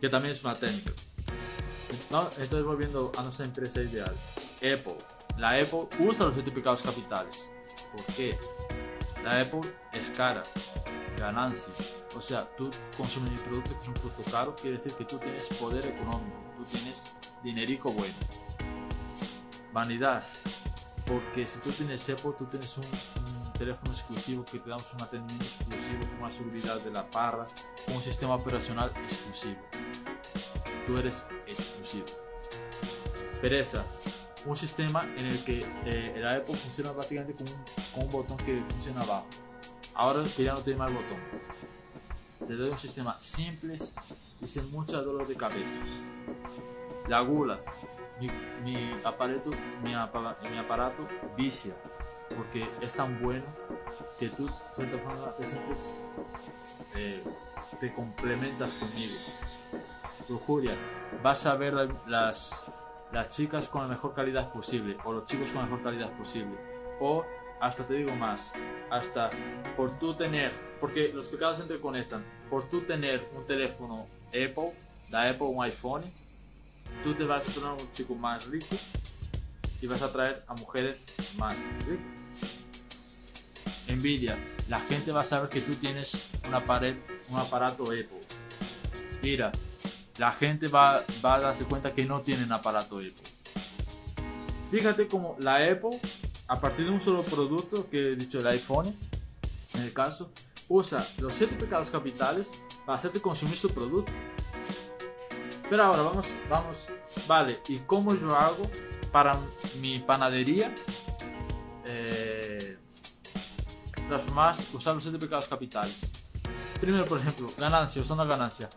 que 0.00 0.08
también 0.08 0.34
es 0.34 0.42
una 0.42 0.54
técnica. 0.54 0.92
Entonces 2.10 2.64
volviendo 2.64 3.12
a 3.16 3.22
nuestra 3.22 3.44
empresa 3.46 3.82
ideal, 3.82 4.14
Apple. 4.56 4.96
La 5.38 5.50
Apple 5.50 5.88
usa 6.00 6.26
los 6.26 6.34
siete 6.34 6.50
pecados 6.50 6.82
capitales. 6.82 7.50
¿Por 7.92 8.04
qué? 8.14 8.38
La 9.22 9.40
Apple 9.40 9.60
es 9.92 10.10
cara, 10.10 10.42
ganancia. 11.16 11.72
O 12.16 12.20
sea, 12.20 12.48
tú 12.56 12.70
consumes 12.96 13.32
mi 13.32 13.38
producto 13.38 13.74
que 13.74 13.80
es 13.80 13.88
un 13.88 13.94
producto 13.94 14.30
caro, 14.30 14.54
quiere 14.54 14.76
decir 14.76 14.92
que 14.92 15.04
tú 15.04 15.18
tienes 15.18 15.46
poder 15.58 15.84
económico 15.86 16.46
tú 16.56 16.64
tienes 16.64 17.14
dinerico 17.42 17.92
bueno. 17.92 18.14
Vanidad, 19.72 20.24
porque 21.06 21.46
si 21.46 21.60
tú 21.60 21.70
tienes 21.70 22.08
Apple, 22.08 22.32
tú 22.38 22.46
tienes 22.46 22.76
un, 22.78 22.84
teléfono 23.56 23.90
exclusivo 23.90 24.44
que 24.44 24.58
te 24.58 24.68
damos 24.68 24.92
un 24.92 25.00
atendimiento 25.00 25.46
exclusivo 25.46 26.04
una 26.20 26.30
seguridad 26.30 26.78
de 26.80 26.90
la 26.90 27.08
parra, 27.08 27.46
un 27.88 28.02
sistema 28.02 28.34
operacional 28.34 28.92
exclusivo. 29.02 29.56
Tú 30.86 30.98
eres 30.98 31.26
exclusivo. 31.46 32.04
Pereza, 33.40 33.82
un 34.44 34.56
sistema 34.56 35.04
en 35.16 35.24
el 35.24 35.42
que 35.42 35.60
eh, 35.86 36.12
el 36.16 36.26
Apple 36.26 36.54
funciona 36.54 36.92
básicamente 36.92 37.32
con 37.32 37.48
un, 37.48 37.64
con 37.94 38.04
un, 38.04 38.10
botón 38.10 38.36
que 38.36 38.62
funciona 38.62 39.00
abajo. 39.00 39.26
Ahora 39.96 40.22
tiene 40.24 40.78
más 40.78 40.92
botón. 40.92 41.18
Te 42.46 42.54
doy 42.54 42.70
un 42.70 42.76
sistema 42.76 43.16
simple 43.20 43.76
y 44.40 44.46
sin 44.46 44.70
mucho 44.70 45.02
dolor 45.02 45.26
de 45.26 45.34
cabeza 45.34 45.80
la 47.08 47.20
gula. 47.20 47.60
Mi, 48.20 48.30
mi, 48.64 48.92
aparato, 49.04 49.50
mi, 49.82 49.90
mi 50.50 50.58
aparato 50.58 51.06
vicia 51.36 51.74
porque 52.34 52.68
es 52.80 52.94
tan 52.94 53.20
bueno 53.22 53.44
que 54.18 54.28
tú, 54.30 54.46
de 54.46 54.52
cierta 54.72 54.98
forma, 54.98 55.34
te 55.36 55.44
sientes, 55.44 55.96
eh, 56.96 57.22
te 57.80 57.94
complementas 57.94 58.72
conmigo. 58.74 59.14
Lujuria, 60.28 60.74
vas 61.22 61.46
a 61.46 61.54
ver 61.56 61.74
las, 62.06 62.66
las 63.12 63.28
chicas 63.28 63.68
con 63.68 63.82
la 63.82 63.88
mejor 63.88 64.14
calidad 64.14 64.50
posible 64.52 64.96
o 65.04 65.12
los 65.12 65.24
chicos 65.24 65.52
con 65.52 65.60
la 65.60 65.66
mejor 65.66 65.82
calidad 65.82 66.10
posible. 66.12 66.56
O 67.00 67.24
hasta 67.60 67.86
te 67.86 67.94
digo 67.94 68.14
más, 68.14 68.52
hasta 68.90 69.30
por 69.76 69.98
tú 69.98 70.14
tener, 70.14 70.52
porque 70.80 71.10
los 71.14 71.28
pecados 71.28 71.56
se 71.56 71.62
interconectan, 71.62 72.24
por 72.50 72.68
tú 72.68 72.82
tener 72.82 73.26
un 73.34 73.46
teléfono 73.46 74.06
Apple, 74.28 74.72
da 75.10 75.28
Apple 75.28 75.46
un 75.46 75.64
iPhone, 75.64 76.02
tú 77.02 77.14
te 77.14 77.24
vas 77.24 77.48
a 77.48 77.52
tornar 77.52 77.72
un 77.72 77.92
chico 77.92 78.14
más 78.14 78.46
rico 78.46 78.76
y 79.80 79.86
vas 79.86 80.02
a 80.02 80.06
atraer 80.06 80.44
a 80.46 80.54
mujeres 80.54 81.06
más 81.38 81.56
ricas. 81.86 82.52
Envidia, 83.88 84.36
la 84.68 84.80
gente 84.80 85.12
va 85.12 85.20
a 85.20 85.24
saber 85.24 85.48
que 85.48 85.60
tú 85.60 85.74
tienes 85.74 86.28
una 86.48 86.64
pared, 86.64 86.96
un 87.28 87.38
aparato 87.38 87.84
Apple. 87.84 88.20
Mira, 89.22 89.52
la 90.18 90.32
gente 90.32 90.66
va, 90.66 91.02
va 91.24 91.36
a 91.36 91.40
darse 91.40 91.64
cuenta 91.64 91.94
que 91.94 92.04
no 92.04 92.20
tienen 92.20 92.50
aparato 92.50 92.98
Apple. 92.98 93.12
Fíjate 94.70 95.06
como 95.06 95.36
la 95.38 95.56
Apple, 95.56 96.00
a 96.48 96.60
partir 96.60 96.84
de 96.84 96.92
un 96.92 97.00
solo 97.00 97.22
producto, 97.22 97.88
que 97.90 98.12
he 98.12 98.16
dicho 98.16 98.38
el 98.38 98.46
iPhone, 98.46 98.94
en 99.74 99.82
el 99.82 99.92
caso, 99.92 100.30
usa 100.68 101.06
los 101.18 101.32
siete 101.32 101.56
pecados 101.56 101.90
capitales 101.90 102.62
para 102.84 102.98
hacerte 102.98 103.20
consumir 103.20 103.56
su 103.56 103.70
producto. 103.70 104.12
Pero 105.68 105.82
ahora 105.82 106.02
vamos, 106.02 106.28
vamos, 106.48 106.86
vale, 107.26 107.60
¿y 107.68 107.78
cómo 107.80 108.14
yo 108.14 108.36
hago 108.36 108.70
para 109.10 109.38
mi 109.80 109.98
panadería 109.98 110.72
eh, 111.84 112.78
transformar, 114.06 114.54
usar 114.72 114.94
los 114.94 115.02
siete 115.02 115.18
pecados 115.18 115.48
capitales? 115.48 116.10
Primero, 116.80 117.04
por 117.06 117.18
ejemplo, 117.18 117.50
ganancia, 117.58 118.02
usando 118.02 118.24
ganancia. 118.26 118.68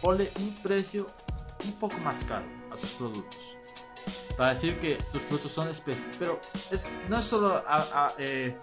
Ponle 0.00 0.32
un 0.38 0.54
precio 0.62 1.06
un 1.64 1.72
poco 1.72 1.96
más 1.98 2.24
caro 2.24 2.46
a 2.72 2.76
tus 2.76 2.90
productos. 2.90 3.57
Para 4.38 4.50
decir 4.50 4.78
que 4.78 4.94
tus 5.12 5.22
productos 5.24 5.52
son 5.52 5.68
especiales. 5.68 6.16
Pero 6.18 6.40
es, 6.70 6.86
no 7.08 7.18
es 7.18 7.24
solo, 7.24 7.62
eh, 8.18 8.56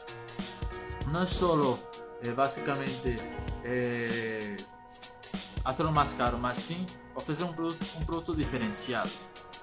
no 1.12 1.22
es 1.22 1.30
solo 1.30 1.78
eh, 2.24 2.32
básicamente 2.32 3.18
eh, 3.64 4.56
hacerlo 5.66 5.92
más 5.92 6.14
caro, 6.14 6.38
más 6.38 6.58
sí 6.58 6.86
ofrecer 7.14 7.46
un 7.46 7.56
producto, 7.56 7.86
un 7.98 8.06
producto 8.06 8.34
diferenciado. 8.34 9.10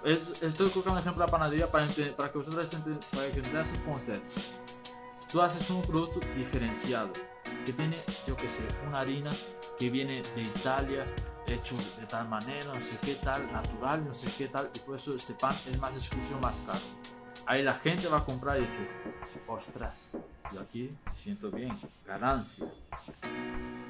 estoy 0.05 0.69
colocando 0.71 0.93
un 0.93 0.99
ejemplo 0.99 1.25
de 1.25 1.27
la 1.27 1.31
panadería 1.31 1.71
para, 1.71 1.87
para 2.17 2.31
que 2.31 2.39
vosotros 2.39 2.75
entendáis 2.75 3.73
el 3.73 3.83
concepto. 3.83 4.41
Tú 5.31 5.41
haces 5.41 5.71
un 5.71 5.83
producto 5.83 6.21
diferenciado 6.37 7.11
que 7.65 7.73
tiene, 7.73 7.97
yo 8.27 8.37
que 8.37 8.49
sé, 8.49 8.65
una 8.87 9.01
harina 9.01 9.31
que 9.79 9.89
viene 9.89 10.23
de 10.35 10.43
Italia, 10.43 11.07
hecho 11.47 11.77
de 11.99 12.07
tal 12.07 12.29
manera, 12.29 12.73
no 12.73 12.81
sé 12.81 12.97
qué 13.03 13.15
tal, 13.17 13.51
natural, 13.53 14.05
no 14.05 14.13
sé 14.13 14.31
qué 14.37 14.49
tal, 14.49 14.71
y 14.75 14.79
por 14.81 14.97
eso 14.97 15.15
este 15.15 15.35
pan 15.35 15.55
es 15.71 15.79
más 15.79 15.97
exclusivo, 15.97 16.41
más 16.41 16.63
caro. 16.67 16.81
Ahí 17.47 17.63
la 17.63 17.75
gente 17.75 18.09
va 18.09 18.19
a 18.19 18.25
comprar 18.25 18.59
y 18.59 18.63
decir, 18.63 18.89
ostras, 19.49 20.17
yo 20.53 20.61
aquí 20.61 20.97
me 21.07 21.17
siento 21.17 21.51
bien, 21.51 21.77
ganancia, 22.07 22.67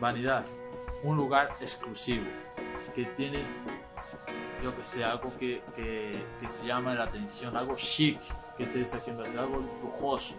vanidad, 0.01 0.45
un 1.03 1.17
lugar 1.17 1.51
exclusivo 1.61 2.25
que 2.95 3.05
tiene, 3.05 3.43
yo 4.63 4.75
que 4.77 4.85
sé, 4.85 5.05
algo 5.05 5.37
que, 5.39 5.63
que, 5.75 6.25
que, 6.41 6.47
te 6.47 6.67
llama 6.67 6.95
la 6.95 7.05
atención, 7.05 7.57
algo 7.57 7.75
chic, 7.77 8.19
que 8.57 8.67
se 8.67 8.79
dice 8.79 8.97
aquí 8.97 9.11
en 9.11 9.19
Brasil, 9.19 9.39
algo 9.39 9.63
lujoso. 9.83 10.35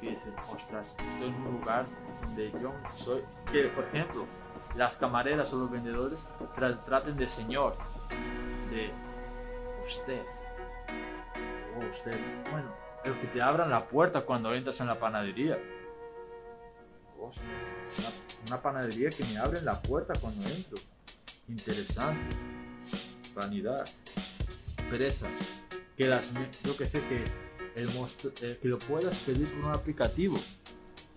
Que 0.00 0.10
dice, 0.10 0.32
ostras, 0.50 0.96
estoy 1.10 1.28
en 1.28 1.34
un 1.34 1.60
lugar 1.60 1.86
donde 2.22 2.50
yo 2.52 2.72
soy, 2.94 3.22
que 3.52 3.64
por 3.64 3.84
ejemplo, 3.84 4.26
las 4.76 4.96
camareras 4.96 5.52
o 5.52 5.58
los 5.58 5.70
vendedores 5.70 6.30
traten 6.86 7.16
de 7.16 7.26
señor, 7.26 7.76
de 8.70 8.90
usted, 9.84 10.22
o 11.76 11.80
oh, 11.80 11.88
usted, 11.88 12.18
bueno, 12.50 12.72
el 13.04 13.18
que 13.18 13.26
te 13.26 13.42
abran 13.42 13.70
la 13.70 13.88
puerta 13.88 14.22
cuando 14.22 14.54
entras 14.54 14.80
en 14.80 14.86
la 14.86 14.98
panadería. 14.98 15.58
Ostras, 17.18 17.74
una, 17.98 18.08
una 18.46 18.62
panadería 18.62 19.10
que 19.10 19.24
me 19.24 19.38
abren 19.38 19.64
la 19.64 19.80
puerta 19.80 20.14
cuando 20.18 20.48
entro. 20.48 20.78
Interesante, 21.48 22.28
vanidad, 23.34 23.86
pereza, 24.88 25.28
que 25.96 26.06
las, 26.06 26.32
yo 26.64 26.76
que 26.76 26.86
sé 26.86 27.06
que 27.06 27.24
el 27.74 27.88
eh, 28.42 28.58
que 28.60 28.68
lo 28.68 28.78
puedas 28.78 29.18
pedir 29.18 29.50
por 29.50 29.66
un 29.66 29.72
aplicativo. 29.72 30.38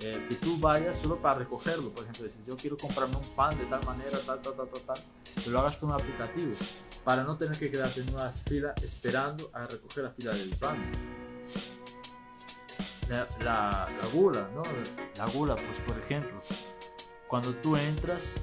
Eh, 0.06 0.26
que 0.28 0.36
tú 0.36 0.58
vayas 0.58 0.98
solo 0.98 1.22
para 1.22 1.40
recogerlo. 1.40 1.90
Por 1.92 2.04
ejemplo, 2.04 2.30
si 2.30 2.40
yo 2.46 2.58
quiero 2.58 2.76
comprarme 2.76 3.16
un 3.16 3.28
pan 3.36 3.58
de 3.58 3.66
tal 3.66 3.86
manera, 3.86 4.20
tal, 4.26 4.42
tal, 4.42 4.54
tal, 4.54 4.68
tal, 4.68 4.82
tal, 4.82 4.98
que 5.42 5.50
lo 5.50 5.60
hagas 5.60 5.78
por 5.78 5.90
un 5.90 5.96
aplicativo. 5.96 6.54
Para 7.06 7.24
no 7.24 7.38
tener 7.38 7.58
que 7.58 7.70
quedarte 7.70 8.02
en 8.02 8.14
una 8.14 8.30
fila 8.30 8.74
esperando 8.82 9.50
a 9.54 9.66
recoger 9.66 10.04
la 10.04 10.12
fila 10.12 10.34
del 10.34 10.56
pan. 10.58 10.92
La, 13.08 13.28
la, 13.40 13.88
gula, 14.14 14.50
¿no? 14.54 14.64
La 15.16 15.26
gula, 15.28 15.56
pues 15.56 15.80
por 15.80 15.98
ejemplo, 15.98 16.42
cuando 17.28 17.54
tú 17.56 17.78
entras, 17.78 18.36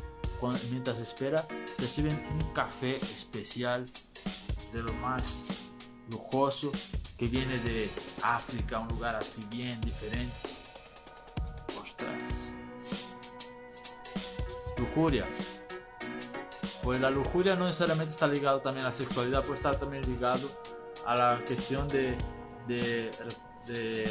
mientras 0.71 0.99
espera, 0.99 1.47
reciben 1.79 2.27
un 2.33 2.53
café 2.55 2.97
especial 2.97 3.87
de 4.73 4.83
lo 4.83 4.93
más 4.95 5.47
lujoso 6.11 6.73
que 7.19 7.29
viene 7.29 7.59
de 7.59 7.91
África, 8.23 8.79
un 8.79 8.89
lugar 8.89 9.17
así 9.17 9.47
bien 9.51 9.81
diferente. 9.81 10.39
Lujuria. 14.79 15.27
Pues 16.83 17.01
la 17.01 17.11
lujuria 17.11 17.57
no 17.57 17.67
necesariamente 17.67 18.13
está 18.13 18.27
ligado 18.27 18.61
también 18.61 18.87
a 18.87 18.89
la 18.89 18.95
sexualidad, 18.95 19.43
puede 19.43 19.57
estar 19.57 19.79
también 19.79 20.03
ligado 20.05 20.49
a 21.07 21.15
la 21.15 21.43
cuestión 21.47 21.87
de, 21.89 22.17
de, 22.67 23.11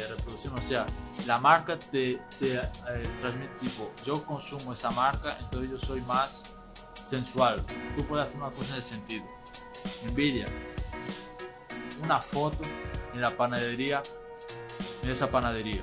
reproducción. 0.08 0.56
O 0.56 0.62
sea, 0.62 0.86
la 1.26 1.38
marca 1.38 1.78
te, 1.78 2.12
eh, 2.40 2.62
transmite 3.18 3.52
tipo, 3.60 3.90
yo 4.04 4.24
consumo 4.24 4.72
esa 4.72 4.90
marca, 4.92 5.36
entonces 5.40 5.70
yo 5.70 5.78
soy 5.78 6.00
más 6.02 6.54
sensual. 6.94 7.62
Tú 7.96 8.04
puedes 8.04 8.28
hacer 8.28 8.40
una 8.40 8.50
cosa 8.50 8.76
ese 8.76 8.94
sentido. 8.94 9.24
Envidia. 10.04 10.46
Una 12.02 12.20
foto 12.20 12.62
en 13.12 13.20
la 13.20 13.36
panadería, 13.36 14.02
en 15.02 15.10
esa 15.10 15.30
panadería. 15.30 15.82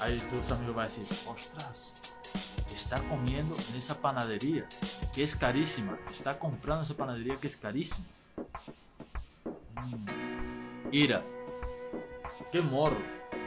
Ahí 0.00 0.18
tus 0.30 0.50
amigos 0.50 0.74
van 0.74 0.86
a 0.86 0.88
decir, 0.88 1.06
ostras, 1.26 1.92
está 2.74 3.02
comiendo 3.04 3.54
en 3.70 3.76
esa 3.76 4.00
panadería, 4.00 4.66
que 5.14 5.22
es 5.22 5.36
carísima. 5.36 5.98
Está 6.12 6.38
comprando 6.38 6.84
esa 6.84 6.94
panadería 6.94 7.36
que 7.36 7.46
es 7.46 7.56
carísima. 7.56 8.06
Mm. 9.76 10.92
Ira. 10.92 11.22
Qué 12.50 12.62
morro. 12.62 12.98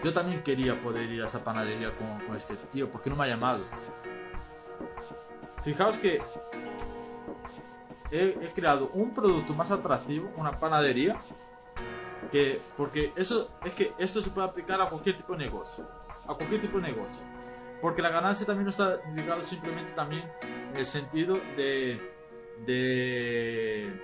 Yo 0.03 0.13
también 0.13 0.43
quería 0.43 0.79
poder 0.81 1.09
ir 1.09 1.23
a 1.23 1.25
esa 1.25 1.43
panadería 1.43 1.95
con, 1.95 2.19
con 2.25 2.35
este 2.35 2.55
tío, 2.55 2.89
porque 2.91 3.09
no 3.09 3.15
me 3.15 3.25
ha 3.25 3.27
llamado. 3.27 3.63
Fijaos 5.63 5.97
que 5.97 6.21
he, 8.13 8.51
creado 8.53 8.89
un 8.93 9.13
producto 9.13 9.53
más 9.53 9.71
atractivo, 9.71 10.31
una 10.35 10.59
panadería, 10.59 11.17
que, 12.31 12.61
porque 12.77 13.11
eso 13.15 13.49
es 13.63 13.73
que 13.73 13.93
esto 13.97 14.21
se 14.21 14.29
puede 14.29 14.47
aplicar 14.47 14.81
a 14.81 14.89
cualquier 14.89 15.17
tipo 15.17 15.33
de 15.33 15.39
negocio, 15.39 15.87
a 16.27 16.33
cualquier 16.33 16.61
tipo 16.61 16.77
de 16.77 16.83
negocio. 16.83 17.25
Porque 17.81 18.01
la 18.01 18.09
ganancia 18.09 18.45
también 18.45 18.63
no 18.65 18.69
está 18.69 19.01
ligada 19.13 19.41
simplemente 19.41 19.91
también 19.91 20.23
en 20.41 20.77
el 20.77 20.85
sentido 20.85 21.35
de, 21.57 21.99
de, 22.65 23.99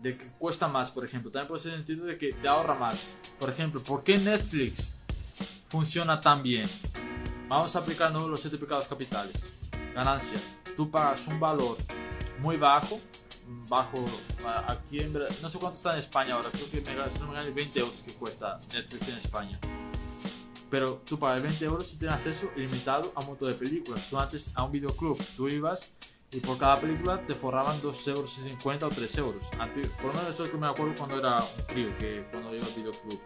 de, 0.00 0.18
que 0.18 0.26
cuesta 0.38 0.68
más, 0.68 0.90
por 0.90 1.04
ejemplo. 1.04 1.30
También 1.30 1.46
puede 1.48 1.60
ser 1.60 1.72
el 1.72 1.78
sentido 1.78 2.06
de 2.06 2.18
que 2.18 2.32
te 2.32 2.48
ahorra 2.48 2.74
más. 2.74 3.06
Por 3.38 3.50
ejemplo, 3.50 3.80
¿por 3.82 4.02
qué 4.02 4.18
Netflix 4.18 4.96
funciona 5.68 6.20
tan 6.20 6.42
bien? 6.42 6.68
Vamos 7.46 7.76
a 7.76 7.78
aplicar 7.78 8.10
los 8.10 8.40
siete 8.40 8.58
pecados 8.58 8.88
capitales. 8.88 9.52
Ganancia. 9.94 10.40
Tú 10.76 10.90
pagas 10.90 11.26
un 11.28 11.38
valor 11.38 11.76
muy 12.40 12.56
bajo. 12.56 13.00
Bajo 13.68 14.04
aquí 14.66 15.00
en 15.00 15.12
no 15.12 15.48
sé 15.48 15.58
cuánto 15.58 15.76
está 15.76 15.92
en 15.92 16.00
España 16.00 16.34
ahora, 16.34 16.50
creo 16.50 16.70
que 16.70 16.82
me, 16.82 17.44
me 17.44 17.50
20 17.50 17.80
euros 17.80 18.02
que 18.02 18.12
cuesta 18.12 18.58
Netflix 18.74 19.08
en 19.08 19.18
España. 19.18 19.58
Pero 20.70 21.02
tú 21.04 21.18
pagas 21.18 21.42
20 21.42 21.64
euros 21.64 21.94
y 21.94 21.98
tienes 21.98 22.16
acceso 22.16 22.50
ilimitado 22.56 23.12
a 23.14 23.20
un 23.20 23.26
montón 23.28 23.48
de 23.48 23.54
películas. 23.54 24.08
Tú 24.10 24.18
antes 24.18 24.52
a 24.54 24.64
un 24.64 24.72
videoclub, 24.72 25.18
tú 25.36 25.48
ibas 25.48 25.92
y 26.30 26.40
por 26.40 26.58
cada 26.58 26.78
película 26.78 27.24
te 27.26 27.34
forraban 27.34 27.80
2 27.80 28.08
euros 28.08 28.38
y 28.38 28.50
50 28.50 28.86
o 28.86 28.90
3 28.90 29.18
euros. 29.18 29.48
Antes, 29.58 29.88
por 29.90 30.06
lo 30.06 30.12
menos 30.14 30.28
eso 30.28 30.44
es 30.44 30.50
lo 30.50 30.54
que 30.54 30.60
me 30.60 30.66
acuerdo 30.66 30.94
cuando 30.96 31.18
era 31.18 31.38
un 31.38 31.64
crío, 31.66 31.96
que 31.96 32.26
cuando 32.30 32.54
iba 32.54 32.66
al 32.66 32.74
videoclub. 32.74 33.20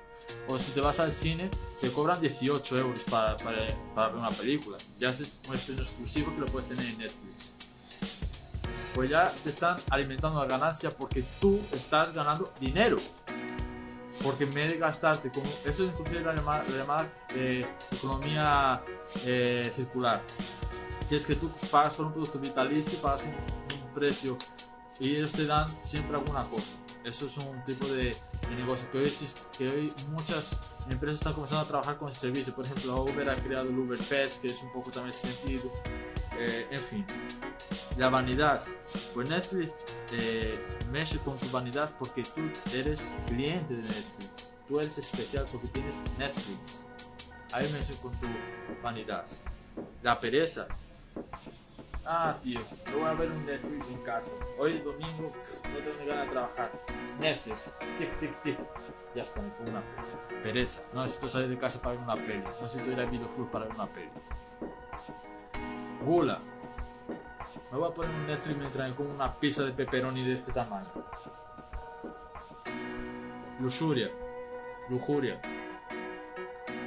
O 0.49 0.59
si 0.59 0.71
te 0.71 0.81
vas 0.81 1.01
al 1.01 1.13
cine, 1.13 1.51
te 1.81 1.91
cobran 1.91 2.21
18 2.21 2.79
euros 2.79 3.01
para, 3.11 3.37
para, 3.39 3.75
para 3.95 4.09
ver 4.09 4.17
una 4.19 4.31
película. 4.31 4.79
Ya 5.01 5.11
es 5.11 5.41
un 5.49 5.55
estreno 5.55 5.83
exclusivo 5.83 6.33
que 6.33 6.41
lo 6.41 6.47
puedes 6.47 6.69
tener 6.69 6.87
en 6.87 6.99
Netflix 6.99 7.53
pues 8.95 9.09
ya 9.09 9.33
te 9.43 9.51
están 9.51 9.77
alimentando 9.91 10.41
la 10.41 10.47
ganancia 10.47 10.91
porque 10.91 11.25
tú 11.41 11.61
estás 11.73 12.13
ganando 12.13 12.53
dinero. 12.61 12.99
Porque 14.23 14.45
en 14.45 14.51
vez 14.51 14.73
de 14.73 14.79
gastarte, 14.79 15.31
como, 15.31 15.47
eso 15.65 15.85
es 15.85 15.91
inclusive 15.91 16.21
la 16.21 16.35
llamada, 16.35 16.65
la 16.65 16.77
llamada 16.77 17.09
eh, 17.35 17.67
economía 17.91 18.83
eh, 19.25 19.71
circular, 19.73 20.21
que 21.09 21.17
es 21.17 21.25
que 21.25 21.35
tú 21.35 21.51
pagas 21.71 21.95
por 21.95 22.07
un 22.07 22.13
producto 22.13 22.39
vitalicio, 22.39 22.99
pagas 23.01 23.27
un, 23.27 23.63
precio 23.95 24.39
y 24.99 25.17
ellos 25.17 25.33
te 25.33 25.45
dan 25.45 25.67
siempre 25.85 26.17
alguna 26.17 26.45
cosa. 26.49 26.75
Eso 27.05 27.27
es 27.27 27.37
un 27.37 27.63
tipo 27.65 27.87
de, 27.89 28.17
negocio 28.57 28.91
que 28.91 28.99
hoy, 28.99 29.05
existe, 29.05 29.43
que 29.59 29.69
hoy 29.69 29.93
muchas 30.11 30.59
empresas 30.89 31.19
están 31.19 31.35
comenzando 31.35 31.65
a 31.65 31.69
trabajar 31.69 31.99
con 31.99 32.09
ese 32.09 32.21
servicio. 32.21 32.55
Por 32.55 32.65
ejemplo, 32.65 33.03
Uber 33.03 33.29
ha 33.29 33.37
creado 33.37 33.69
el 33.69 33.79
Uber 33.79 33.99
Pets, 33.99 34.39
que 34.39 34.49
es 34.49 34.63
un 34.63 34.73
poco 34.73 34.91
también 34.91 35.11
ese 35.11 35.31
sentido. 35.31 35.71
Eh, 36.45 36.67
en 36.73 36.81
fin, 36.81 37.07
la 37.97 38.09
vanidad. 38.09 38.61
Pues 39.15 39.31
Netflix 39.31 39.77
eh, 40.13 40.59
con 41.25 41.39
tu 41.39 41.49
vanidad 41.51 41.95
porque 41.99 42.25
tú 42.25 42.41
eres 42.75 43.15
cliente 43.27 43.75
de 43.75 43.83
Netflix. 43.83 44.55
Tú 44.67 44.81
eres 44.81 44.99
especial 44.99 45.47
porque 45.53 45.69
tienes 45.69 46.05
Netflix. 46.19 46.85
Ahí 47.53 47.71
mexe 47.73 47.95
con 48.01 48.13
tu 48.19 48.27
vanidad. 48.83 49.25
La 50.03 50.19
pereza. 50.19 50.67
Ah, 52.05 52.37
tío, 52.43 52.61
no 52.91 52.99
voy 52.99 53.07
a 53.07 53.15
ver 53.15 53.31
un 53.31 53.47
Netflix 53.47 53.91
en 53.91 54.03
casa. 54.03 54.35
Hoy 54.59 54.81
domingo 54.81 55.33
no 55.73 55.79
tengo 55.83 56.05
ganas 56.05 56.27
de 56.27 56.33
trabajar. 56.33 56.73
Netflix, 57.21 57.73
tic, 57.99 58.19
tic, 58.19 58.43
tic. 58.43 58.59
Ya 59.15 59.23
está, 59.23 59.41
me 59.41 59.51
pongo 59.51 59.71
una 59.71 59.83
pereza. 60.43 60.83
No 60.93 61.05
necesito 61.05 61.29
salir 61.29 61.49
de 61.51 61.59
casa 61.59 61.81
para 61.81 61.95
ver 61.95 62.03
una 62.03 62.17
peli. 62.17 62.43
No 62.43 62.63
necesito 62.63 62.91
ir 62.91 62.99
al 62.99 63.11
videoclub 63.11 63.49
para 63.49 63.67
ver 63.67 63.75
una 63.77 63.87
peli. 63.87 64.11
Gula. 66.05 66.41
Me 67.71 67.79
voy 67.79 67.91
a 67.91 67.95
poner 67.95 68.15
un 68.15 68.27
Netflix 68.27 68.59
mientras 68.59 68.93
como 68.95 69.11
una 69.15 69.39
pizza 69.39 69.63
de 69.65 69.73
pepperoni 69.73 70.25
de 70.25 70.35
este 70.35 70.53
tamaño. 70.53 70.91
Lujuria. 73.61 74.11
Lujuria. 74.91 75.41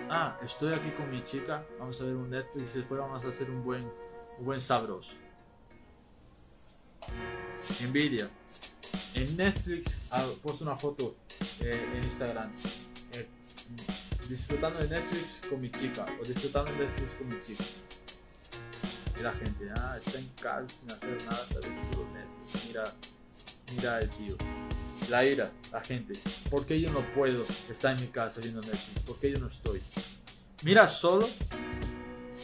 Ah, 0.10 0.38
estoy 0.44 0.74
aquí 0.74 0.90
con 0.92 1.10
mi 1.10 1.24
chica. 1.24 1.64
Vamos 1.80 2.00
a 2.02 2.06
ver 2.06 2.16
un 2.16 2.30
Netflix 2.30 2.76
y 2.76 2.80
después 2.80 3.00
vamos 3.00 3.24
a 3.24 3.30
hacer 3.30 3.50
un 3.50 3.64
buen, 3.64 3.90
un 4.38 4.46
buen 4.46 4.62
sabroso. 4.62 5.16
Envidia. 7.82 8.30
En 9.14 9.38
Netflix 9.38 10.04
ah, 10.12 10.26
puesto 10.44 10.66
una 10.66 10.76
foto 10.76 11.16
eh, 11.62 11.94
en 11.96 12.04
Instagram. 12.04 12.52
Eh, 13.14 13.28
disfrutando 14.28 14.80
de 14.80 14.90
Netflix 14.90 15.42
con 15.50 15.62
mi 15.62 15.72
chica. 15.72 16.06
O 16.22 16.26
disfrutando 16.26 16.72
de 16.74 16.80
Netflix 16.80 17.16
con 17.16 17.30
mi 17.30 17.40
chica. 17.40 17.64
Y 19.18 19.22
la 19.22 19.32
gente, 19.32 19.70
ah, 19.78 19.98
está 20.00 20.20
en 20.20 20.28
casa 20.42 20.68
sin 20.68 20.92
hacer 20.92 21.24
nada, 21.26 21.42
está 21.50 21.60
viendo 21.60 21.86
solo 21.86 22.08
Netflix. 22.14 22.68
Mira, 22.68 22.84
mira 23.74 24.02
el 24.02 24.10
tío. 24.10 24.38
La 25.10 25.26
ira, 25.26 25.52
la 25.72 25.82
gente. 25.82 26.14
¿Por 26.50 26.66
qué 26.66 26.80
yo 26.80 26.92
no 26.92 27.10
puedo 27.12 27.44
estar 27.70 27.96
en 27.96 28.02
mi 28.02 28.08
casa 28.08 28.42
viendo 28.42 28.62
Netflix? 28.62 29.00
¿Por 29.06 29.20
qué 29.20 29.32
yo 29.32 29.40
no 29.40 29.48
estoy? 29.48 29.82
Mira 30.64 30.88
solo 30.88 31.28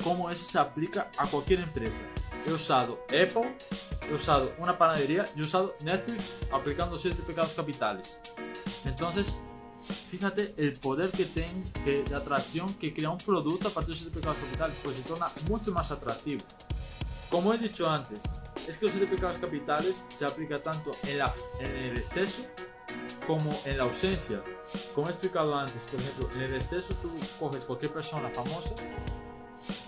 cómo 0.04 0.30
eso 0.30 0.46
se 0.46 0.60
aplica 0.60 1.10
a 1.18 1.28
cualquier 1.28 1.62
empresa. 1.62 2.04
He 2.46 2.52
usado 2.52 3.06
Apple, 3.06 3.56
he 4.10 4.14
usado 4.14 4.54
una 4.58 4.78
panadería 4.78 5.26
he 5.38 5.42
usado 5.42 5.76
Netflix 5.82 6.38
aplicando 6.52 6.98
siete 6.98 7.22
pecados 7.26 7.54
capitales. 7.54 8.20
Entonces, 8.86 9.36
fíjate 9.82 10.54
el 10.58 10.74
poder 10.74 11.10
que 11.12 11.26
tiene 11.26 11.72
que, 11.84 12.04
de 12.04 12.16
atracción 12.16 12.72
que 12.76 12.94
crea 12.94 13.10
un 13.10 13.18
producto 13.18 13.68
a 13.70 13.72
partir 13.72 13.96
de 13.96 14.06
los 14.06 14.14
pecados 14.14 14.38
capitales, 14.38 14.78
pues 14.84 14.98
se 14.98 15.04
torna 15.04 15.32
mucho 15.48 15.72
más 15.72 15.92
atractivo. 15.92 16.42
Como 17.30 17.54
he 17.54 17.58
dicho 17.58 17.90
antes, 17.90 18.24
es 18.68 18.78
que 18.78 18.86
los 18.86 18.96
siete 18.96 19.12
pecados 19.12 19.38
capitales 19.38 20.06
se 20.10 20.26
aplica 20.26 20.62
tanto 20.62 20.92
en, 21.04 21.18
la, 21.18 21.34
en 21.60 21.72
el 21.72 21.98
exceso 21.98 22.44
como 23.26 23.58
en 23.66 23.78
la 23.78 23.84
ausencia. 23.86 24.44
Como 24.94 25.08
he 25.08 25.12
explicado 25.12 25.58
antes, 25.58 25.84
por 25.86 26.00
ejemplo, 26.00 26.30
en 26.36 26.42
el 26.42 26.56
exceso 26.56 26.94
tú 26.96 27.10
coges 27.40 27.64
cualquier 27.66 27.92
persona 27.92 28.30
famosa 28.30 28.76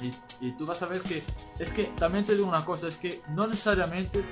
y, 0.02 0.14
y 0.46 0.52
tú 0.54 0.66
vas 0.66 0.82
a 0.84 0.86
ver 0.86 1.02
que 1.02 1.24
es 1.60 1.72
que 1.72 1.86
también 1.98 2.26
te 2.26 2.36
digo 2.36 2.48
una 2.48 2.64
cosa, 2.64 2.88
es 2.88 2.98
que 2.98 3.22
no 3.30 3.48
necesariamente 3.48 4.24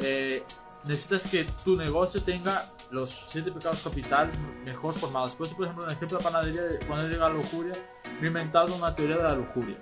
eh, 0.00 0.42
necesitas 0.84 1.30
que 1.30 1.44
tu 1.64 1.76
negocio 1.76 2.22
tenga 2.22 2.70
los 2.90 3.10
siete 3.10 3.52
pecados 3.52 3.80
capitales 3.82 4.34
mejor 4.64 4.94
formados. 4.94 5.32
Por 5.32 5.48
por 5.54 5.64
ejemplo, 5.66 5.84
en 5.84 5.90
el 5.90 5.96
ejemplo 5.96 6.18
de 6.18 6.24
la 6.24 6.30
panadería, 6.30 6.62
cuando 6.86 7.08
llega 7.08 7.28
la 7.28 7.34
lujuria, 7.34 7.74
me 8.20 8.26
he 8.26 8.28
inventado 8.28 8.74
una 8.74 8.94
teoría 8.94 9.16
de 9.16 9.22
la 9.22 9.34
lujuria. 9.34 9.76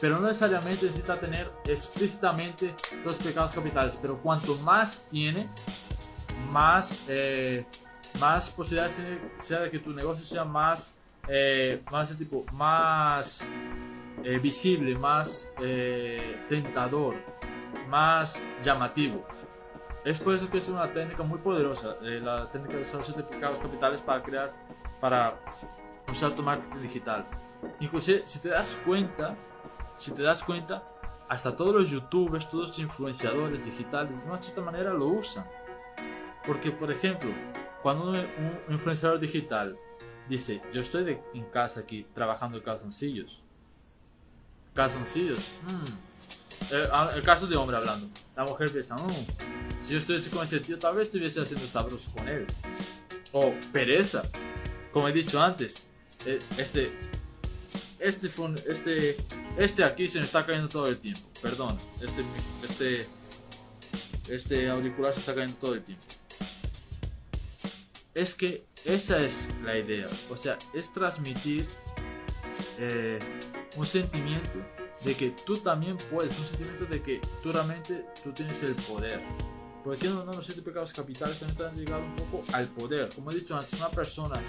Pero 0.00 0.20
no 0.20 0.26
necesariamente 0.26 0.86
necesita 0.86 1.18
tener 1.18 1.50
explícitamente 1.64 2.74
los 3.04 3.16
pecados 3.16 3.52
capitales. 3.52 3.98
Pero 4.00 4.20
cuanto 4.20 4.56
más 4.58 5.06
tiene, 5.10 5.46
más, 6.50 7.00
eh, 7.08 7.64
más 8.20 8.50
posibilidades 8.50 9.02
sea 9.38 9.60
de 9.60 9.70
que 9.70 9.78
tu 9.78 9.92
negocio 9.92 10.24
sea 10.24 10.44
más, 10.44 10.96
eh, 11.28 11.82
más 11.90 12.16
tipo, 12.16 12.44
más 12.52 13.46
eh, 14.22 14.38
visible, 14.38 14.96
más 14.96 15.52
eh, 15.62 16.44
tentador, 16.48 17.14
más 17.88 18.42
llamativo. 18.62 19.26
Es 20.06 20.20
por 20.20 20.36
eso 20.36 20.48
que 20.48 20.58
es 20.58 20.68
una 20.68 20.92
técnica 20.92 21.24
muy 21.24 21.40
poderosa, 21.40 21.96
la 22.00 22.48
técnica 22.48 22.76
de 22.76 22.82
usar 22.82 22.98
los 22.98 23.06
certificados 23.08 23.58
capitales 23.58 24.00
para 24.02 24.22
crear, 24.22 24.54
para 25.00 25.36
usar 26.08 26.30
tu 26.30 26.44
marketing 26.44 26.80
digital. 26.80 27.26
Inclusive, 27.80 28.22
si 28.24 28.38
te 28.38 28.50
das 28.50 28.80
cuenta, 28.84 29.36
si 29.96 30.12
te 30.12 30.22
das 30.22 30.44
cuenta, 30.44 30.84
hasta 31.28 31.56
todos 31.56 31.74
los 31.74 31.90
youtubers, 31.90 32.48
todos 32.48 32.68
los 32.68 32.78
influenciadores 32.78 33.64
digitales, 33.64 34.16
de 34.16 34.28
una 34.28 34.38
cierta 34.38 34.62
manera 34.62 34.92
lo 34.92 35.08
usan. 35.08 35.44
Porque, 36.46 36.70
por 36.70 36.92
ejemplo, 36.92 37.32
cuando 37.82 38.12
un, 38.12 38.28
influenciador 38.68 39.18
digital 39.18 39.76
dice, 40.28 40.62
yo 40.72 40.82
estoy 40.82 41.18
en 41.34 41.44
casa 41.46 41.80
aquí 41.80 42.06
trabajando 42.14 42.62
calzoncillos, 42.62 43.42
calzoncillos, 44.72 45.58
mm, 45.64 45.68
eh, 45.68 45.72
ah, 45.72 46.15
el, 46.70 47.22
caso 47.22 47.46
de 47.46 47.56
hombre 47.56 47.76
hablando, 47.76 48.08
la 48.34 48.44
mujer 48.44 48.70
piensa, 48.70 48.96
mm, 48.96 49.80
si 49.80 49.92
yo 49.92 49.98
estuviese 49.98 50.30
con 50.30 50.44
ese 50.44 50.60
tío, 50.60 50.78
tal 50.78 50.96
vez 50.96 51.08
estuviese 51.08 51.40
haciendo 51.40 51.66
sabroso 51.66 52.10
con 52.12 52.28
él. 52.28 52.46
O 53.32 53.52
pereza, 53.72 54.22
como 54.92 55.08
he 55.08 55.12
dicho 55.12 55.40
antes, 55.40 55.84
eh, 56.24 56.38
este, 56.58 56.90
este, 57.98 58.30
este, 58.68 59.16
este 59.58 59.84
aquí 59.84 60.08
se 60.08 60.20
me 60.20 60.24
está 60.24 60.46
cayendo 60.46 60.68
todo 60.68 60.88
el 60.88 60.98
tiempo, 60.98 61.28
perdón, 61.42 61.76
este, 62.00 62.24
este, 62.64 63.06
este 64.28 64.70
auricular 64.70 65.12
se 65.12 65.20
está 65.20 65.34
cayendo 65.34 65.56
todo 65.56 65.74
el 65.74 65.82
tiempo 65.82 66.04
es 68.16 68.34
que 68.34 68.64
esa 68.86 69.18
es 69.22 69.50
la 69.62 69.76
idea. 69.76 70.06
O 70.30 70.36
sea, 70.38 70.56
es 70.72 70.90
transmitir 70.92 71.66
eh, 72.78 73.18
un 73.76 73.84
sentimiento 73.84 74.58
de 75.06 75.14
que 75.14 75.30
tú 75.30 75.56
también 75.56 75.96
puedes, 76.10 76.36
un 76.36 76.44
sentimiento 76.44 76.84
de 76.84 77.00
que 77.00 77.20
tú 77.40 77.52
realmente 77.52 78.06
tú 78.24 78.32
tienes 78.32 78.60
el 78.64 78.74
poder. 78.74 79.22
Porque 79.84 80.08
no, 80.08 80.24
no, 80.24 80.32
los 80.32 80.44
siete 80.44 80.62
pecados 80.62 80.92
capitales 80.92 81.38
también 81.38 81.56
están 81.56 81.78
ligados 81.78 82.04
un 82.04 82.16
poco 82.16 82.42
al 82.52 82.66
poder. 82.66 83.08
Como 83.14 83.30
he 83.30 83.36
dicho 83.36 83.56
antes, 83.56 83.74
una 83.74 83.88
persona 83.88 84.42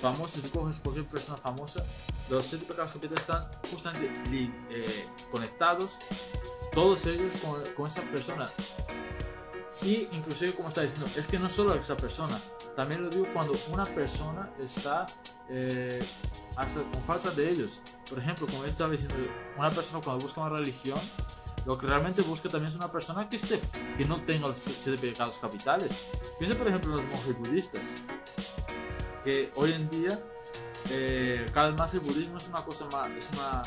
famosa, 0.00 0.40
si 0.40 0.40
tú 0.40 0.58
coges 0.58 0.80
cualquier 0.80 1.06
persona 1.06 1.38
famosa, 1.38 1.86
los 2.28 2.44
siete 2.44 2.66
pecados 2.66 2.90
capitales 2.90 3.20
están 3.20 3.48
justamente 3.70 4.10
eh, 4.70 5.06
conectados, 5.30 5.98
todos 6.74 7.06
ellos 7.06 7.34
con, 7.40 7.62
con 7.76 7.86
esa 7.86 8.02
persona. 8.02 8.46
Y 9.80 10.08
inclusive 10.12 10.54
como 10.54 10.68
está 10.68 10.82
diciendo, 10.82 11.08
es 11.16 11.26
que 11.26 11.38
no 11.38 11.48
solo 11.48 11.74
esa 11.74 11.96
persona, 11.96 12.38
también 12.76 13.02
lo 13.02 13.08
digo 13.08 13.26
cuando 13.32 13.54
una 13.72 13.84
persona 13.84 14.50
está 14.60 15.06
eh, 15.48 16.04
hasta 16.56 16.82
con 16.82 17.02
falta 17.02 17.30
de 17.30 17.50
ellos. 17.50 17.80
Por 18.08 18.18
ejemplo, 18.18 18.46
como 18.46 18.64
estaba 18.64 18.92
diciendo, 18.92 19.16
una 19.56 19.70
persona 19.70 20.00
cuando 20.04 20.22
busca 20.22 20.40
una 20.40 20.50
religión, 20.50 20.98
lo 21.64 21.78
que 21.78 21.86
realmente 21.86 22.22
busca 22.22 22.48
también 22.48 22.70
es 22.70 22.76
una 22.76 22.90
persona 22.90 23.28
que 23.28 23.36
esté, 23.36 23.58
que 23.96 24.04
no 24.04 24.22
tenga 24.24 24.48
los 24.48 24.58
siete 24.58 25.00
pecados 25.00 25.38
capitales. 25.38 26.08
Piensa 26.38 26.56
por 26.56 26.68
ejemplo 26.68 26.90
en 26.90 26.96
los 26.96 27.06
monjes 27.06 27.38
budistas, 27.38 27.82
que 29.24 29.50
hoy 29.54 29.72
en 29.72 29.88
día 29.88 30.20
eh, 30.90 31.48
cada 31.54 31.68
vez 31.68 31.78
más 31.78 31.94
el 31.94 32.00
budismo 32.00 32.38
es 32.38 32.48
una 32.48 32.64
cosa 32.64 32.86
más, 32.86 33.10
es 33.10 33.28
una 33.32 33.62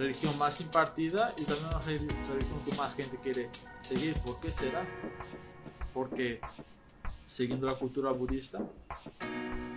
religión 0.00 0.36
más 0.38 0.60
impartida 0.60 1.32
y 1.36 1.44
también 1.44 1.68
una 1.68 1.80
religión 1.80 2.60
que 2.66 2.74
más 2.74 2.94
gente 2.94 3.18
quiere 3.22 3.48
seguir. 3.80 4.14
¿Por 4.20 4.40
qué 4.40 4.50
será? 4.50 4.84
Porque 5.92 6.40
siguiendo 7.28 7.66
la 7.66 7.74
cultura 7.74 8.10
budista, 8.10 8.60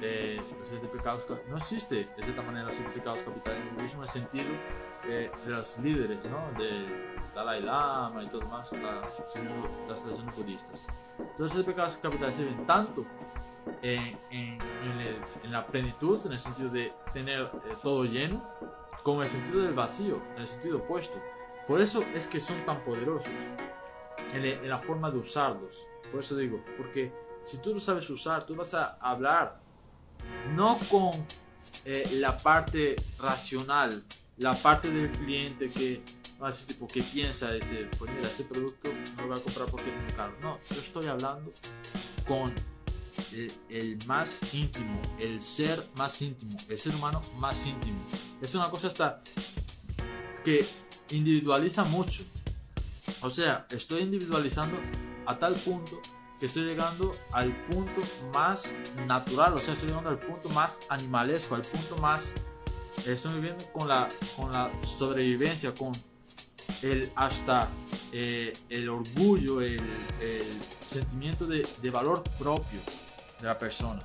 eh, 0.01 0.41
los 0.71 0.89
pecados, 0.89 1.25
no 1.49 1.57
existe 1.57 2.07
de 2.17 2.23
cierta 2.23 2.41
manera 2.41 2.65
los 2.65 2.75
siete 2.75 2.91
pecados 2.91 3.21
capitales 3.21 3.61
en 3.61 3.67
el 3.67 3.73
budismo 3.75 3.99
en 3.99 4.03
el 4.03 4.09
sentido 4.09 4.49
eh, 5.05 5.31
de 5.45 5.51
los 5.51 5.77
líderes, 5.79 6.25
¿no? 6.25 6.59
de 6.59 7.13
Dalai 7.35 7.61
Lama 7.61 8.23
y 8.23 8.27
todo 8.27 8.41
más, 8.47 8.71
la, 8.73 9.01
las 9.87 10.03
tradiciones 10.03 10.35
budistas. 10.35 10.87
Entonces, 11.17 11.39
los 11.39 11.51
siete 11.51 11.71
pecados 11.71 11.97
capitales 11.97 12.35
sirven 12.35 12.65
tanto 12.65 13.05
en, 13.81 14.17
en, 14.31 14.59
en, 15.43 15.51
la 15.51 15.65
plenitud, 15.65 16.19
en 16.25 16.33
el 16.33 16.39
sentido 16.39 16.69
de 16.69 16.91
tener 17.13 17.41
eh, 17.41 17.75
todo 17.81 18.05
lleno, 18.05 18.43
como 19.01 19.17
en 19.17 19.23
el 19.23 19.29
sentido 19.29 19.61
del 19.61 19.73
vacío, 19.73 20.21
en 20.35 20.41
el 20.41 20.47
sentido 20.47 20.77
opuesto. 20.77 21.21
Por 21.67 21.81
eso 21.81 22.03
es 22.13 22.27
que 22.27 22.39
son 22.39 22.63
tan 22.65 22.83
poderosos 22.83 23.31
en, 24.33 24.69
la 24.69 24.77
forma 24.77 25.09
de 25.09 25.17
usarlos. 25.17 25.87
Por 26.11 26.19
eso 26.19 26.35
digo, 26.35 26.63
porque 26.77 27.11
si 27.43 27.57
tú 27.57 27.73
lo 27.73 27.79
sabes 27.79 28.09
usar, 28.09 28.45
tú 28.45 28.55
vas 28.55 28.73
a 28.73 28.97
hablar 28.99 29.59
no 30.55 30.77
con 30.89 31.11
eh, 31.85 32.07
la 32.13 32.37
parte 32.37 32.95
racional, 33.19 34.03
la 34.37 34.53
parte 34.53 34.91
del 34.91 35.11
cliente 35.11 35.69
que 35.69 36.01
así 36.41 36.65
tipo 36.65 36.87
que 36.87 37.01
piensa 37.01 37.55
ese, 37.55 37.87
pues 37.97 38.11
mira, 38.11 38.27
ese 38.27 38.43
producto 38.43 38.89
no 39.15 39.21
lo 39.21 39.27
voy 39.29 39.37
a 39.39 39.41
comprar 39.41 39.69
porque 39.69 39.89
es 39.89 40.01
muy 40.01 40.11
caro. 40.13 40.33
No, 40.41 40.59
yo 40.69 40.75
estoy 40.75 41.07
hablando 41.07 41.51
con 42.27 42.53
el, 43.69 43.99
más 44.07 44.53
íntimo, 44.53 45.01
el 45.19 45.41
ser 45.41 45.83
más 45.97 46.21
íntimo, 46.21 46.57
el 46.69 46.77
ser 46.77 46.95
humano 46.95 47.21
más 47.37 47.65
íntimo. 47.65 47.99
Es 48.41 48.53
una 48.55 48.69
cosa 48.69 48.87
hasta 48.87 49.21
que 50.43 50.65
individualiza 51.11 51.83
mucho. 51.85 52.23
O 53.21 53.29
sea, 53.29 53.65
estoy 53.69 54.03
individualizando 54.03 54.77
a 55.25 55.37
tal 55.37 55.55
punto 55.55 56.01
que 56.39 56.47
estoy 56.47 56.67
llegando 56.67 57.11
al 57.31 57.55
punto 57.67 58.01
más 58.33 58.75
natural, 59.07 59.53
o 59.53 59.59
sea, 59.59 59.73
estoy 59.73 59.89
llegando 59.89 60.09
al 60.09 60.19
punto 60.19 60.49
más 60.49 60.81
animalesco, 60.89 61.55
al 61.55 61.61
punto 61.61 61.97
más... 61.97 62.35
Estoy 63.07 63.35
viviendo 63.35 63.65
con 63.71 63.87
la, 63.87 64.07
con 64.35 64.51
la 64.51 64.71
sobrevivencia, 64.83 65.73
con 65.73 65.93
el 66.83 67.09
hasta 67.15 67.69
eh, 68.11 68.53
el 68.69 68.89
orgullo, 68.89 69.61
el, 69.61 69.81
sentimiento 70.85 71.47
de, 71.47 71.91
valor 71.91 72.23
propio 72.37 72.79
de 73.43 73.49
la 73.49 73.57
persona. 73.57 73.99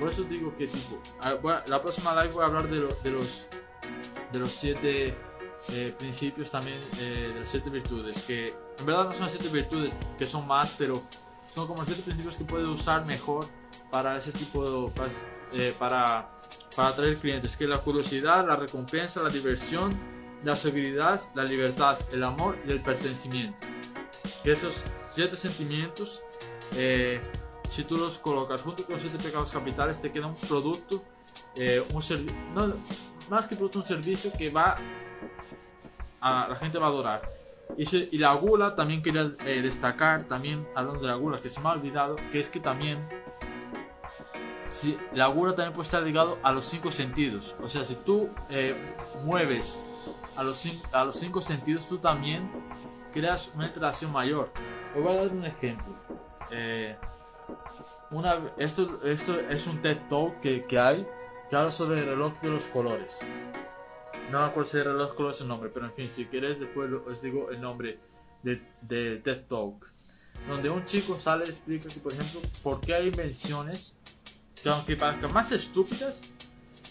Por 0.00 0.08
eso 0.08 0.24
digo 0.24 0.54
que 0.56 0.66
tipo, 0.66 1.00
ah, 1.20 1.36
la 1.68 1.80
próxima 1.80 2.12
live 2.20 2.34
voy 2.34 2.42
a 2.42 2.46
hablar 2.46 2.68
de, 2.68 2.80
de 3.04 3.10
los 3.10 3.48
de 4.32 4.38
los 4.38 4.50
siete 4.50 5.14
eh, 5.68 5.94
principios 5.96 6.50
también 6.50 6.80
eh, 6.98 7.30
de 7.32 7.40
las 7.40 7.48
siete 7.48 7.70
virtudes, 7.70 8.22
que 8.22 8.52
en 8.78 8.86
verdad 8.86 9.04
no 9.04 9.12
son 9.12 9.30
siete 9.30 9.48
virtudes, 9.48 9.92
que 10.18 10.26
son 10.26 10.46
más, 10.46 10.74
pero 10.76 11.00
son 11.54 11.68
como 11.68 11.84
siete 11.84 12.02
principios 12.02 12.36
que 12.36 12.44
puedes 12.44 12.66
usar 12.66 13.06
mejor 13.06 13.46
para 13.90 14.16
ese 14.16 14.32
tipo 14.32 14.64
de, 14.64 14.90
para, 14.90 15.12
para, 15.78 16.30
para 16.74 16.88
atraer 16.88 17.16
clientes, 17.18 17.56
que 17.56 17.64
es 17.64 17.70
la 17.70 17.78
curiosidad, 17.78 18.46
la 18.46 18.56
recompensa, 18.56 19.22
la 19.22 19.28
diversión, 19.28 19.94
la 20.42 20.56
seguridad, 20.56 21.20
la 21.34 21.44
libertad, 21.44 21.96
el 22.12 22.24
amor 22.24 22.58
y 22.66 22.72
el 22.72 22.80
pertenecimiento. 22.80 23.58
Que 24.42 24.52
esos 24.52 24.82
siete 25.08 25.36
sentimientos, 25.36 26.22
eh, 26.74 27.20
si 27.72 27.84
tú 27.84 27.96
los 27.96 28.18
colocas 28.18 28.60
junto 28.60 28.84
con 28.84 28.94
los 28.96 29.02
siete 29.02 29.16
pecados 29.16 29.50
capitales, 29.50 29.98
te 29.98 30.12
queda 30.12 30.26
un 30.26 30.36
producto, 30.36 31.02
eh, 31.56 31.82
un 31.90 32.26
no, 32.54 32.74
más 33.30 33.46
que 33.46 33.56
producto, 33.56 33.78
un 33.78 33.84
servicio 33.86 34.30
que 34.36 34.50
va 34.50 34.76
a, 36.20 36.48
la 36.50 36.56
gente 36.56 36.76
va 36.76 36.86
a 36.86 36.90
adorar. 36.90 37.22
Y, 37.78 38.14
y 38.14 38.18
la 38.18 38.34
gula 38.34 38.76
también 38.76 39.00
quería 39.00 39.32
eh, 39.46 39.62
destacar, 39.62 40.24
también 40.24 40.68
hablando 40.74 41.00
de 41.00 41.08
la 41.08 41.14
gula, 41.14 41.40
que 41.40 41.48
se 41.48 41.60
me 41.60 41.70
ha 41.70 41.72
olvidado, 41.72 42.16
que 42.30 42.40
es 42.40 42.50
que 42.50 42.60
también 42.60 43.08
si, 44.68 44.98
la 45.14 45.28
gula 45.28 45.54
también 45.54 45.72
puede 45.72 45.86
estar 45.86 46.02
ligado 46.02 46.38
a 46.42 46.52
los 46.52 46.66
cinco 46.66 46.90
sentidos. 46.90 47.56
O 47.62 47.70
sea, 47.70 47.84
si 47.84 47.94
tú 47.94 48.28
mueves 49.24 49.82
a 50.36 50.42
los, 50.42 50.62
a 50.92 51.04
los 51.06 51.16
cinco 51.16 51.40
sentidos, 51.40 51.88
tú 51.88 51.96
también 51.96 52.50
creas 53.14 53.50
una 53.54 53.64
interacción 53.64 54.12
mayor. 54.12 54.52
Os 54.94 55.02
voy 55.02 55.12
a 55.12 55.16
dar 55.22 55.28
un 55.28 55.46
ejemplo. 55.46 55.94
Eh, 56.50 56.98
una, 58.10 58.40
esto, 58.58 59.00
esto 59.04 59.38
es 59.38 59.66
un 59.66 59.82
TED 59.82 59.98
Talk 60.08 60.40
que, 60.40 60.64
que, 60.64 60.78
hay 60.78 61.06
que 61.50 61.56
habla 61.56 61.70
sobre 61.70 62.00
el 62.00 62.06
reloj 62.06 62.40
de 62.40 62.50
los 62.50 62.66
colores. 62.66 63.18
No 64.30 64.40
me 64.40 64.46
acuerdo 64.46 64.70
si 64.70 64.78
el 64.78 64.84
reloj 64.84 65.10
de 65.10 65.16
colores 65.16 65.36
es 65.36 65.42
el 65.42 65.48
nombre, 65.48 65.70
pero 65.72 65.86
en 65.86 65.92
fin, 65.92 66.08
si 66.08 66.26
quieres 66.26 66.60
después 66.60 66.90
os 66.92 67.22
digo 67.22 67.50
el 67.50 67.60
nombre 67.60 67.98
del 68.42 68.62
de 68.82 69.16
TED 69.18 69.44
Talk. 69.48 69.86
Donde 70.48 70.70
un 70.70 70.84
chico 70.84 71.18
sale 71.18 71.44
y 71.46 71.50
explica 71.50 71.88
que, 71.88 72.00
por 72.00 72.12
ejemplo, 72.12 72.40
por 72.62 72.80
qué 72.80 72.94
hay 72.94 73.08
invenciones 73.08 73.94
que 74.62 74.68
aunque 74.68 74.96
parezcan 74.96 75.32
más 75.32 75.52
estúpidas, 75.52 76.32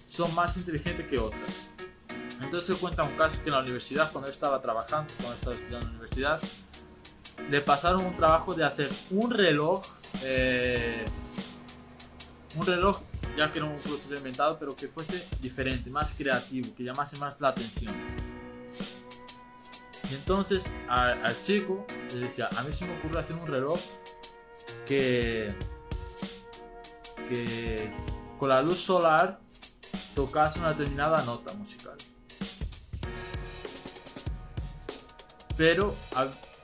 son 0.07 0.33
más 0.35 0.57
inteligentes 0.57 1.07
que 1.07 1.17
otras. 1.17 1.71
Entonces 2.41 2.77
cuenta 2.77 3.03
un 3.03 3.15
caso 3.15 3.37
que 3.43 3.49
en 3.49 3.55
la 3.55 3.61
universidad, 3.61 4.11
cuando 4.11 4.29
estaba 4.29 4.61
trabajando, 4.61 5.13
cuando 5.17 5.35
estaba 5.35 5.55
estudiando 5.55 5.87
en 5.87 5.93
la 5.93 5.99
universidad, 5.99 6.41
le 7.49 7.61
pasaron 7.61 8.05
un 8.05 8.15
trabajo 8.15 8.53
de 8.53 8.65
hacer 8.65 8.89
un 9.11 9.31
reloj, 9.31 9.85
eh, 10.23 11.05
un 12.55 12.65
reloj, 12.65 13.01
ya 13.37 13.51
que 13.51 13.59
era 13.59 13.67
un 13.67 13.77
producto 13.77 14.15
inventado, 14.15 14.57
pero 14.59 14.75
que 14.75 14.87
fuese 14.87 15.25
diferente, 15.39 15.89
más 15.89 16.13
creativo, 16.17 16.73
que 16.75 16.83
llamase 16.83 17.17
más 17.17 17.39
la 17.39 17.49
atención. 17.49 17.95
Y 20.09 20.13
entonces 20.15 20.65
al 20.89 21.41
chico 21.41 21.85
le 22.13 22.19
decía, 22.19 22.49
a 22.57 22.63
mí 22.63 22.73
se 22.73 22.85
me 22.85 22.97
ocurre 22.97 23.19
hacer 23.19 23.37
un 23.37 23.47
reloj 23.47 23.79
que, 24.85 25.53
que 27.29 27.93
con 28.37 28.49
la 28.49 28.61
luz 28.61 28.79
solar 28.79 29.39
tocas 30.15 30.57
una 30.57 30.69
determinada 30.69 31.23
nota 31.23 31.53
musical. 31.53 31.95
Pero, 35.55 35.95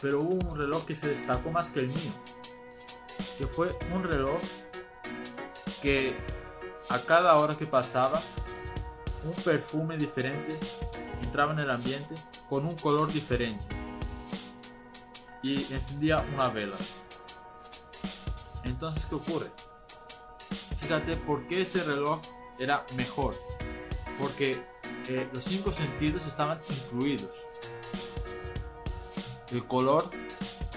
pero 0.02 0.20
hubo 0.22 0.50
un 0.50 0.58
reloj 0.58 0.86
que 0.86 0.96
se 0.96 1.08
destacó 1.08 1.52
más 1.52 1.70
que 1.70 1.82
el 1.82 1.88
mío, 1.88 2.12
que 3.38 3.48
fue 3.48 3.78
un 3.94 4.04
reloj 4.04 4.42
que 5.82 6.18
a 6.90 7.00
cada 7.00 7.36
hora 7.36 7.58
que 7.58 7.68
pasaba, 7.68 8.22
un 9.24 9.34
perfume 9.44 9.98
diferente 9.98 10.58
entraba 11.22 11.54
en 11.54 11.60
el 11.60 11.70
ambiente 11.70 12.16
con 12.50 12.66
un 12.66 12.76
color 12.76 13.12
diferente 13.12 13.64
y 15.44 15.56
encendía 15.74 16.26
una 16.34 16.50
vela. 16.50 16.76
Entonces, 18.64 19.06
¿qué 19.06 19.16
ocurre? 19.16 19.48
Fíjate 20.80 21.18
por 21.18 21.48
qué 21.48 21.62
ese 21.62 21.84
reloj 21.84 22.20
era 22.60 22.86
mejor. 22.96 23.36
Porque 24.18 24.52
eh, 25.10 25.30
los 25.34 25.44
cinco 25.44 25.72
sentidos 25.72 26.26
estaban 26.26 26.60
incluidos. 26.70 27.36
El 29.52 29.66
color 29.66 30.10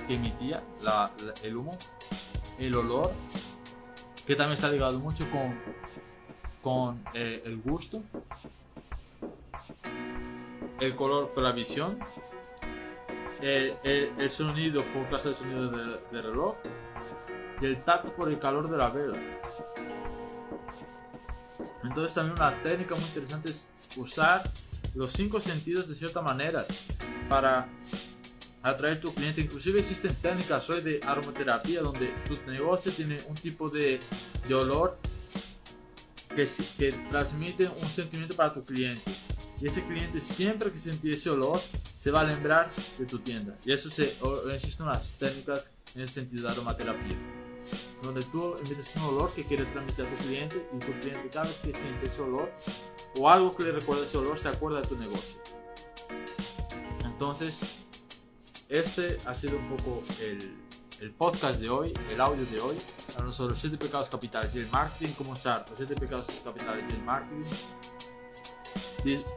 que 0.07 0.15
emitía 0.15 0.63
el 1.43 1.57
humo, 1.57 1.77
el 2.67 2.77
olor, 2.77 3.13
que 4.27 4.37
también 4.37 4.55
está 4.55 4.71
ligado 4.71 4.99
mucho 5.01 5.29
con, 5.31 5.59
con 6.63 7.03
eh, 7.15 7.43
el 7.45 7.59
gusto, 7.59 8.03
el 10.81 10.95
color 10.95 11.31
por 11.31 11.43
la 11.43 11.53
visión, 11.53 11.99
eh, 13.43 14.13
el, 14.19 14.31
sonido 14.31 14.85
por 14.93 15.09
clase 15.09 15.31
de 15.31 15.35
sonido 15.35 15.71
del 15.71 16.01
de 16.11 16.23
reloj 16.23 16.57
y 17.61 17.67
el 17.67 17.83
tacto 17.83 18.13
por 18.13 18.29
el 18.29 18.39
calor 18.39 18.71
de 18.71 18.77
la 18.77 18.91
vela. 18.91 19.19
Entonces 21.83 22.15
también 22.15 22.37
una 22.37 22.63
técnica 22.63 22.95
muy 22.95 23.05
interesante 23.05 23.51
es 23.51 23.67
usar 23.97 24.43
los 24.95 25.13
cinco 25.13 25.41
sentidos 25.41 25.89
de 25.89 25.95
cierta 25.95 26.21
manera 26.21 26.65
para 27.29 27.69
atraer 28.63 29.01
tu 29.01 29.13
cliente. 29.13 29.41
Inclusive 29.41 29.81
existen 29.81 30.15
técnicas 30.17 30.69
hoy 30.71 30.81
de 30.81 31.01
aromaterapia 31.05 31.83
donde 31.83 32.13
tu 32.27 32.37
negocio 32.51 32.93
tiene 32.93 33.19
un 33.29 33.35
tipo 33.35 33.69
de, 33.69 34.01
de 34.47 34.55
olor 34.55 34.99
que, 36.35 36.49
que 36.79 36.93
transmite 37.11 37.69
un 37.69 37.89
sentimiento 37.89 38.35
para 38.37 38.53
tu 38.53 38.63
cliente. 38.63 39.11
Y 39.61 39.67
ese 39.67 39.85
cliente 39.85 40.21
siempre 40.21 40.71
que 40.71 40.79
siente 40.79 41.11
ese 41.11 41.29
olor 41.29 41.61
se 41.95 42.11
va 42.11 42.23
a 42.23 42.25
lembrar 42.25 42.71
de 42.99 43.05
tu 43.07 43.19
tienda. 43.19 43.57
Y 43.65 43.73
eso 43.73 43.91
se, 43.91 44.15
existen 44.55 44.87
unas 44.87 45.15
técnicas 45.19 45.75
en 45.95 46.03
el 46.03 46.09
sentido 46.09 46.45
de 46.45 46.53
aromaterapia 46.53 47.17
donde 48.03 48.23
tú 48.23 48.57
emites 48.57 48.97
un 48.97 49.03
olor 49.03 49.33
que 49.35 49.45
quiere 49.45 49.65
transmitir 49.67 50.07
a 50.07 50.11
tu 50.11 50.17
cliente 50.25 50.67
y 50.73 50.79
tu 50.79 50.93
cliente 50.99 51.29
cada 51.31 51.47
vez 51.47 51.57
que 51.57 51.73
siente 51.73 52.07
ese 52.07 52.23
olor 52.23 52.51
o 53.19 53.29
algo 53.29 53.55
que 53.55 53.65
le 53.65 53.73
recuerda 53.73 54.05
ese 54.05 54.17
olor 54.17 54.39
se 54.39 54.49
acuerda 54.49 54.81
de 54.81 54.89
tu 54.89 54.97
negocio. 54.97 55.39
Entonces, 57.05 57.61
este 58.71 59.19
ha 59.27 59.35
sido 59.35 59.59
un 59.59 59.69
poco 59.77 60.03
el, 60.21 60.57
el 61.01 61.11
podcast 61.11 61.61
de 61.61 61.69
hoy, 61.69 61.93
el 62.11 62.21
audio 62.21 62.47
de 62.47 62.61
hoy, 62.61 62.79
hablando 63.11 63.33
sobre 63.33 63.51
los 63.51 63.59
7 63.59 63.77
pecados 63.77 64.09
capitales 64.09 64.55
y 64.55 64.61
el 64.61 64.71
marketing, 64.71 65.13
cómo 65.19 65.33
usar 65.33 65.65
los 65.69 65.77
7 65.77 65.95
pecados 65.97 66.27
capitales 66.45 66.85
y 66.89 66.93
el 66.93 67.03
marketing. 67.03 67.45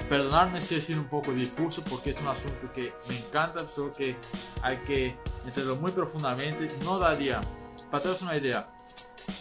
Perdonadme 0.09 0.59
si 0.61 0.75
he 0.75 0.81
sido 0.81 1.01
un 1.01 1.07
poco 1.07 1.31
difuso 1.31 1.83
porque 1.89 2.11
es 2.11 2.19
un 2.21 2.27
asunto 2.27 2.71
que 2.73 2.93
me 3.09 3.17
encanta, 3.17 3.67
solo 3.67 3.93
que 3.93 4.15
hay 4.61 4.77
que 4.85 5.17
entenderlo 5.45 5.77
muy 5.77 5.91
profundamente. 5.91 6.67
No 6.83 6.99
daría 6.99 7.41
para 7.89 8.03
tener 8.03 8.21
una 8.21 8.37
idea, 8.37 8.69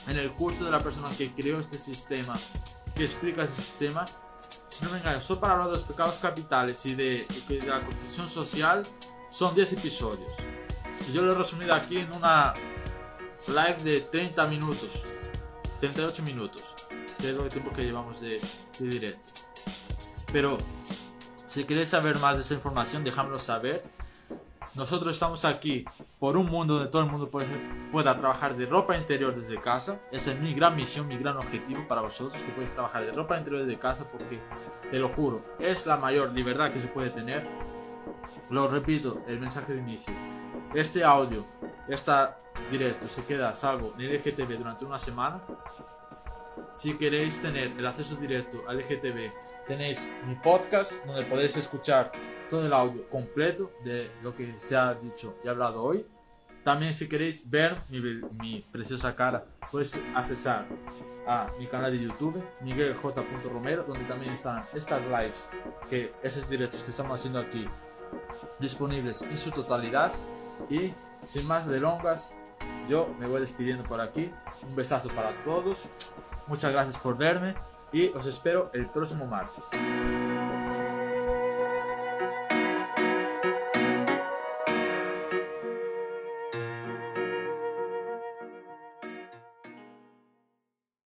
en 0.07 0.16
el 0.16 0.30
curso 0.30 0.64
de 0.64 0.70
la 0.70 0.80
persona 0.80 1.11
que 1.16 1.32
creó 1.32 1.59
este 1.59 1.76
sistema, 1.76 2.34
que 2.95 3.03
explica 3.03 3.43
este 3.43 3.62
sistema, 3.62 4.05
si 4.68 4.84
no 4.84 4.93
me 4.93 4.99
engaño, 4.99 5.20
solo 5.20 5.40
para 5.40 5.55
hablar 5.55 5.68
de 5.68 5.74
los 5.74 5.84
pecados 5.84 6.16
capitales 6.16 6.84
y 6.86 6.95
de, 6.95 7.26
la 7.66 7.82
construcción 7.82 8.28
social, 8.28 8.82
son 9.33 9.55
10 9.55 9.72
episodios. 9.72 10.37
Y 11.09 11.12
yo 11.12 11.22
lo 11.22 11.33
he 11.33 11.37
resumido 11.37 11.74
aquí 11.74 11.99
en 11.99 12.12
una 12.12 12.53
live 13.49 13.83
de 13.83 14.01
30 14.01 14.47
minutos, 14.47 15.05
38 15.80 16.22
minutos, 16.22 16.74
que 17.18 17.30
es 17.30 17.37
el 17.37 17.49
tiempo 17.49 17.72
que 17.72 17.83
llevamos 17.83 18.20
de, 18.20 18.41
de 18.78 18.87
directo. 18.87 19.33
Pero 20.33 20.59
si 21.47 21.64
queréis 21.64 21.89
saber 21.89 22.18
más 22.18 22.37
de 22.37 22.43
esa 22.43 22.55
información, 22.55 23.05
déjamelo 23.05 23.39
saber. 23.39 23.83
Nosotros 24.74 25.14
estamos 25.14 25.45
aquí 25.45 25.85
por 26.18 26.39
un 26.39 26.47
mundo 26.47 26.76
donde 26.76 26.91
todo 26.91 27.03
el 27.03 27.11
mundo 27.11 27.30
pueda 27.30 28.18
trabajar 28.18 28.57
de 28.57 28.64
ropa 28.64 28.97
interior 28.97 29.35
desde 29.35 29.61
casa. 29.61 30.01
Esa 30.11 30.33
es 30.33 30.41
mi 30.41 30.55
gran 30.55 30.74
misión, 30.76 31.09
mi 31.09 31.18
gran 31.18 31.37
objetivo 31.37 31.87
para 31.87 32.01
vosotros, 32.01 32.43
que 32.43 32.53
puedes 32.53 32.72
trabajar 32.72 33.05
de 33.05 33.12
ropa 33.12 33.37
interior 33.37 33.66
desde 33.66 33.78
casa 33.78 34.11
porque, 34.11 34.41
te 34.91 34.99
lo 34.99 35.11
juro, 35.11 35.45
es 35.59 35.87
la 35.87 35.99
mayor 35.99 36.33
libertad 36.33 36.70
que 36.70 36.80
se 36.80 36.89
puede 36.89 37.11
tener. 37.11 37.71
Lo 38.53 38.68
repito, 38.68 39.22
el 39.26 39.40
mensaje 39.40 39.72
de 39.72 39.78
inicio. 39.78 40.12
Este 40.74 41.03
audio, 41.03 41.46
esta 41.88 42.38
directo 42.70 43.09
se 43.09 43.24
queda 43.24 43.55
salvo 43.55 43.94
en 43.94 44.03
el 44.03 44.16
LGTB 44.18 44.59
durante 44.59 44.84
una 44.84 44.98
semana. 44.98 45.42
Si 46.74 46.98
queréis 46.98 47.40
tener 47.40 47.68
el 47.68 47.86
acceso 47.86 48.14
directo 48.16 48.62
al 48.68 48.76
LGTB, 48.76 49.30
tenéis 49.66 50.12
mi 50.26 50.34
podcast 50.34 51.03
donde 51.07 51.24
podéis 51.24 51.57
escuchar 51.57 52.12
todo 52.50 52.66
el 52.66 52.74
audio 52.74 53.09
completo 53.09 53.72
de 53.84 54.11
lo 54.22 54.36
que 54.36 54.59
se 54.59 54.76
ha 54.76 54.92
dicho 54.92 55.34
y 55.42 55.48
hablado 55.48 55.82
hoy. 55.82 56.05
También 56.62 56.92
si 56.92 57.09
queréis 57.09 57.48
ver 57.48 57.78
mi, 57.88 58.66
preciosa 58.70 59.16
cara, 59.16 59.46
puedes 59.70 59.98
accesar 60.14 60.66
a 61.26 61.50
mi 61.59 61.66
canal 61.68 61.90
de 61.90 62.05
YouTube, 62.05 62.44
Miguel 62.61 62.94
J. 62.96 63.24
Romero, 63.50 63.84
donde 63.84 64.05
también 64.05 64.34
están 64.34 64.66
estas 64.74 65.07
lives, 65.07 65.48
que 65.88 66.12
esos 66.22 66.50
directos 66.50 66.82
que 66.82 66.90
estamos 66.90 67.18
haciendo 67.18 67.38
aquí, 67.38 67.66
disponibles 68.62 69.20
en 69.20 69.36
su 69.36 69.50
totalidad. 69.50 70.10
Y 70.70 70.92
sin 71.22 71.46
más 71.46 71.66
de 71.68 71.80
longas, 71.80 72.32
yo 72.88 73.14
me 73.18 73.26
voy 73.26 73.40
despidiendo 73.40 73.84
por 73.84 74.00
aquí. 74.00 74.32
Un 74.62 74.74
besazo 74.74 75.08
para 75.10 75.36
todos. 75.44 75.90
Muchas 76.46 76.72
gracias 76.72 76.96
por 76.96 77.16
verme 77.16 77.54
y 77.92 78.08
os 78.08 78.26
espero 78.26 78.70
el 78.72 78.86
próximo 78.86 79.26
martes. 79.26 79.70